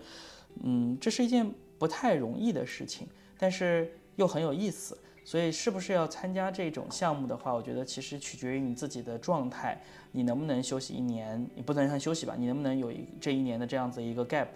[0.63, 3.07] 嗯，这是一件不太容易的事情，
[3.37, 4.97] 但是又很有意思。
[5.23, 9.79] 所以，是不是要参加这种项目的话，我觉得其实取决于你自己的状态，
[10.11, 11.47] 你能不能休息一年？
[11.53, 14.47] 你不能算休息吧，你能不能有一这一年的这样子一个 gap？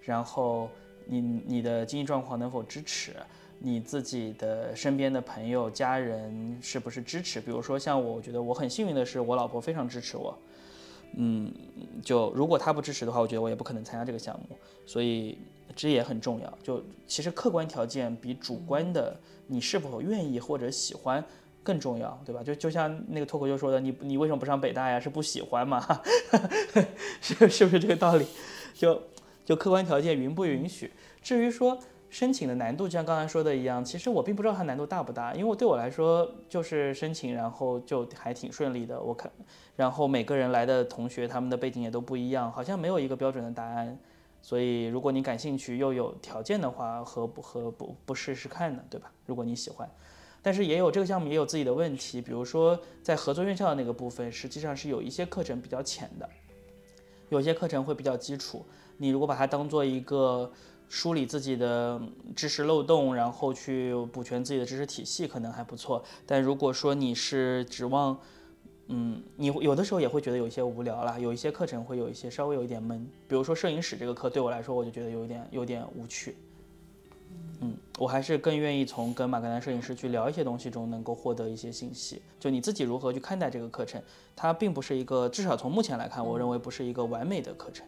[0.00, 0.70] 然后
[1.06, 3.12] 你你的经济状况能否支持？
[3.64, 7.40] 你自己的身边的朋友、家人是不是支持？
[7.40, 10.36] 比如说像我，我觉得我很幸运的是，我老婆非常支持我。
[11.16, 11.52] 嗯，
[12.02, 14.56] 就如果她不支持的话，我觉得我也不可能参加这个项目。
[14.84, 15.38] 所以
[15.76, 16.58] 这也很重要。
[16.60, 21.24] 就其实客观条件比主观的你是否愿意或者喜欢
[21.62, 22.42] 更重要，对吧？
[22.42, 24.98] 就就像那个脱口秀说的，你你为什么不上北大呀？
[24.98, 25.86] 是不喜欢吗？
[27.22, 28.26] 是是不是这个道理？
[28.74, 29.00] 就
[29.44, 30.90] 就客观条件允不允许？
[31.22, 31.78] 至于说
[32.10, 39.00] 申请的难度，就像刚才说的一样，其实我并不知道它难度大不大，因为我对我来说就是申请，然后就还挺顺利的。
[39.00, 39.32] 我看，
[39.76, 43.98] 然后每个人来的同学他们的背景也都不一样，好像没有一个标准的答案。
[44.42, 48.82] 所以如果你感兴趣又有条件的话，何不何不不试试看呢？
[48.90, 49.10] 对吧？
[49.24, 49.88] 如果你喜欢，
[50.42, 56.28] 但是也有这个项目也有自己的问题，比如说在合作院校的那个部分，实际上是有一些课程比较浅的，
[57.28, 58.66] 有些课程会比较基础。
[58.96, 60.50] 你如果把它当做一个
[60.88, 62.00] 梳理自己的
[62.36, 66.02] 知识漏洞，然后去补全自己的知识体系，可能还不错。
[66.26, 68.18] 但如果说你是指望
[68.88, 76.36] 嗯，你有的时候也会觉得有一些无聊啦，有一些课程会有一些稍微有一点闷，比如说摄影史这个课对我来说，我就觉得有一点有点无趣。
[77.60, 82.20] 嗯，我还是更愿意从跟马格南摄影师去聊一些东西中能够获得一些信息。
[82.40, 84.02] 就你自己如何去看待这个课程，
[84.34, 87.86] 它并不是一个，至少从目前来看，我认为不是一个完美的课程。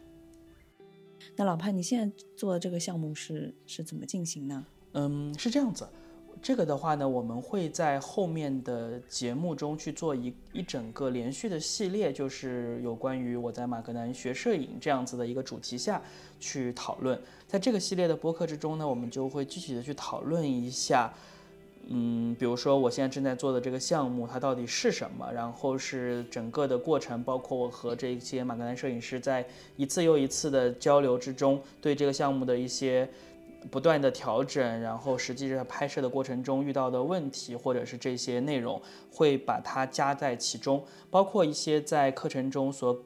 [1.37, 4.65] 那老潘，你现在做的这个项目是是怎么进行呢？
[4.93, 5.89] 嗯，是这样子。
[6.43, 16.03] 这个的话呢，我们会在后面的节目中去做一一整个连续的系列，就是有关于我在马格南学摄影这样子的一个主题下
[16.39, 17.19] 去讨论。
[17.47, 21.11] 在这个系列的播客之中呢，我们就会具体的去讨论一下，
[21.89, 33.09] 嗯，比如说我现在正在做的这个项目，它到底是什么，然后是整个的过程，包括我和这些马格南摄影师在一次又一次的交流之中，对这个项目的一些。
[33.71, 38.79] 不断的调整，然后实际上拍摄的过程中遇到的问题，或者是这些内容，
[39.11, 43.03] 会把它加在其中，包括一些在课程中所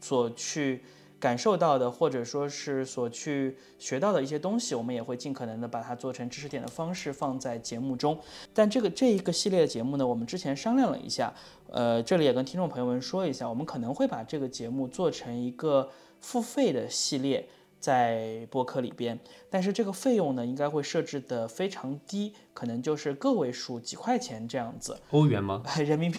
[0.00, 0.82] 所去
[1.24, 8.18] 感受到的，或者说是所去学到的一些东西，我们也会尽可能的把它做成知识点的方式放在节目中。
[8.52, 11.32] 但这个这一个系列的节目呢，我们之前商量了一下，
[11.70, 15.88] 呃，这里也跟听众朋友们说一下，我们可能会把这个节目做成一个
[16.20, 17.48] 付费的系列。
[17.80, 19.18] 在播客里边，
[19.50, 24.98] 但是这个费用呢，应该会设置的非常低，可能就是个位数几块钱这样子。
[25.10, 25.62] 欧元吗？
[25.76, 26.18] 人民币？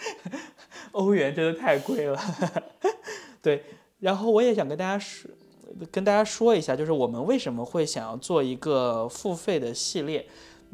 [0.92, 2.20] 欧元真的太贵了。
[3.40, 3.64] 对，
[4.00, 5.30] 然后我也想跟大家说，
[5.90, 10.26] 跟大家说一下，就是我们为什么会想要做一个付费的系列。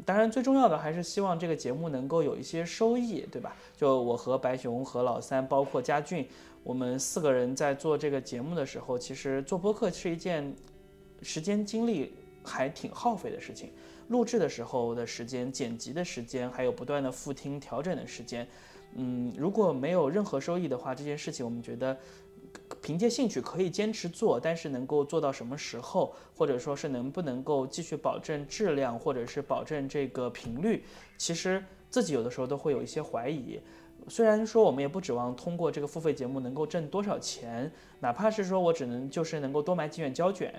[0.03, 3.55] 当然，最重要的还是希望这个节目能够有一些收益，对吧？
[3.77, 6.27] 就我和白熊和老三，包括佳俊。
[6.63, 10.53] 我们四个人在做这个节目的时候，其实做播客是一件
[11.21, 12.13] 时间精力
[12.43, 13.71] 还挺耗费的事情。
[14.07, 18.47] 录制的时候的时间、剪辑的时间，还有不断的复听调整的时间，
[18.95, 21.95] 嗯，如果没有任何收益的话，这件事情我们觉得
[22.81, 30.83] 凭借兴趣可以坚持做，但是能够做到什么时候，或者说是能不能够继续保证质量，或者是保证这个频率，
[31.17, 33.59] 其实自己有的时候都会有一些怀疑。
[34.07, 40.53] 虽然说我们也不指望通过这个付费节目能够挣多少钱，哪怕是说我只能就是能够多买几卷胶卷，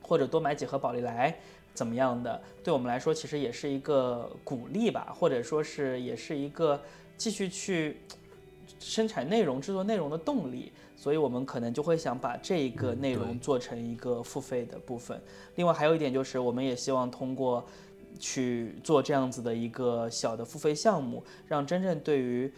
[0.00, 1.38] 或者多买几盒宝丽来，
[1.74, 6.80] 怎么样的，对我们来说其实也是一个鼓励吧，或者说是也是一个
[7.18, 7.98] 继续去
[8.78, 10.72] 生产内容、制作内容的动力。
[11.02, 15.20] 所以我们可能就会想把这个内容做成一个付费的部分。
[15.56, 17.64] 另外还有一点就是，我们也希望通过。
[18.18, 22.52] 去做这样子的一个小的付费项目，让真正对于，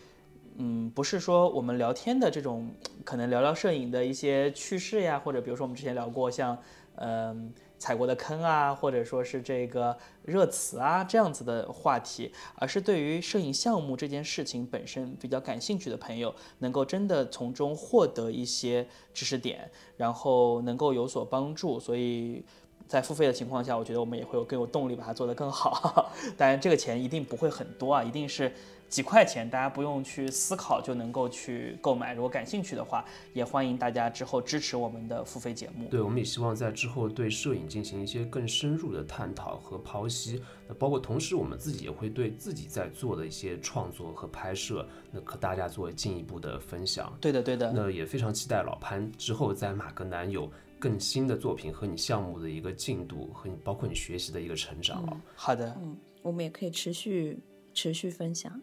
[0.57, 2.69] 嗯，不是说我们聊天的这种，
[3.05, 6.59] 可能聊聊摄影的一些趣事呀，或者比如说我们之前聊过像，
[6.97, 7.53] 嗯，
[7.85, 22.43] 踩过的坑啊，或者说是这个热词啊这样子的话题，而是对于摄影项目这件事情本身比较感兴趣的朋友，能够真的从中获得一些知识点，然后能够有所帮助，所以。
[22.87, 26.13] 在付费的情况下，我觉得我们也会有更有动力把它做得更好。
[26.37, 28.53] 当然，这个钱一定不会很多啊，一定是
[28.89, 32.15] 几块钱，大家不用去思考就能够去购买。
[32.15, 35.89] 如果感兴趣的话，也欢迎大家之后支持我们的付费节目。
[35.89, 40.43] 对，我们也希望在之后对摄影进行一些更深入的探讨和剖析。
[40.69, 47.13] 那包括同时，我们自己也会对自己在做的一些创作和拍摄，那和大家做进一步的分享。
[47.21, 47.73] 对的，对的。
[47.73, 50.51] 那也非常期待老潘之后在马格南有。
[50.77, 55.17] 更新的作品和你项目的一个进度，和你包括你学习的一个成长哦。
[55.35, 57.39] 好的，嗯，我们也可以持续
[57.73, 58.61] 持续分享。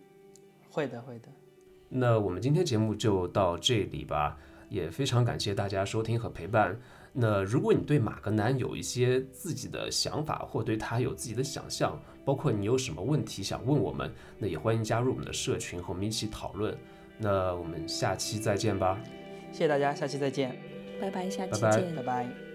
[0.72, 1.28] 会的，会的。
[1.90, 4.38] 那我们今天节目就到这里吧，
[4.70, 6.80] 也非常感谢大家收听和陪伴。
[7.14, 16.74] 那如果你对马格南有一些自己的想法，或对他有自己的想象，包括你有什么问题想问我们，那也欢迎加入我们的社群和我们一起讨论。
[17.18, 18.98] 那我们下期再见吧。
[19.52, 20.56] 谢谢大家，下期再见。
[21.02, 22.51] 拜拜，下期见，拜拜。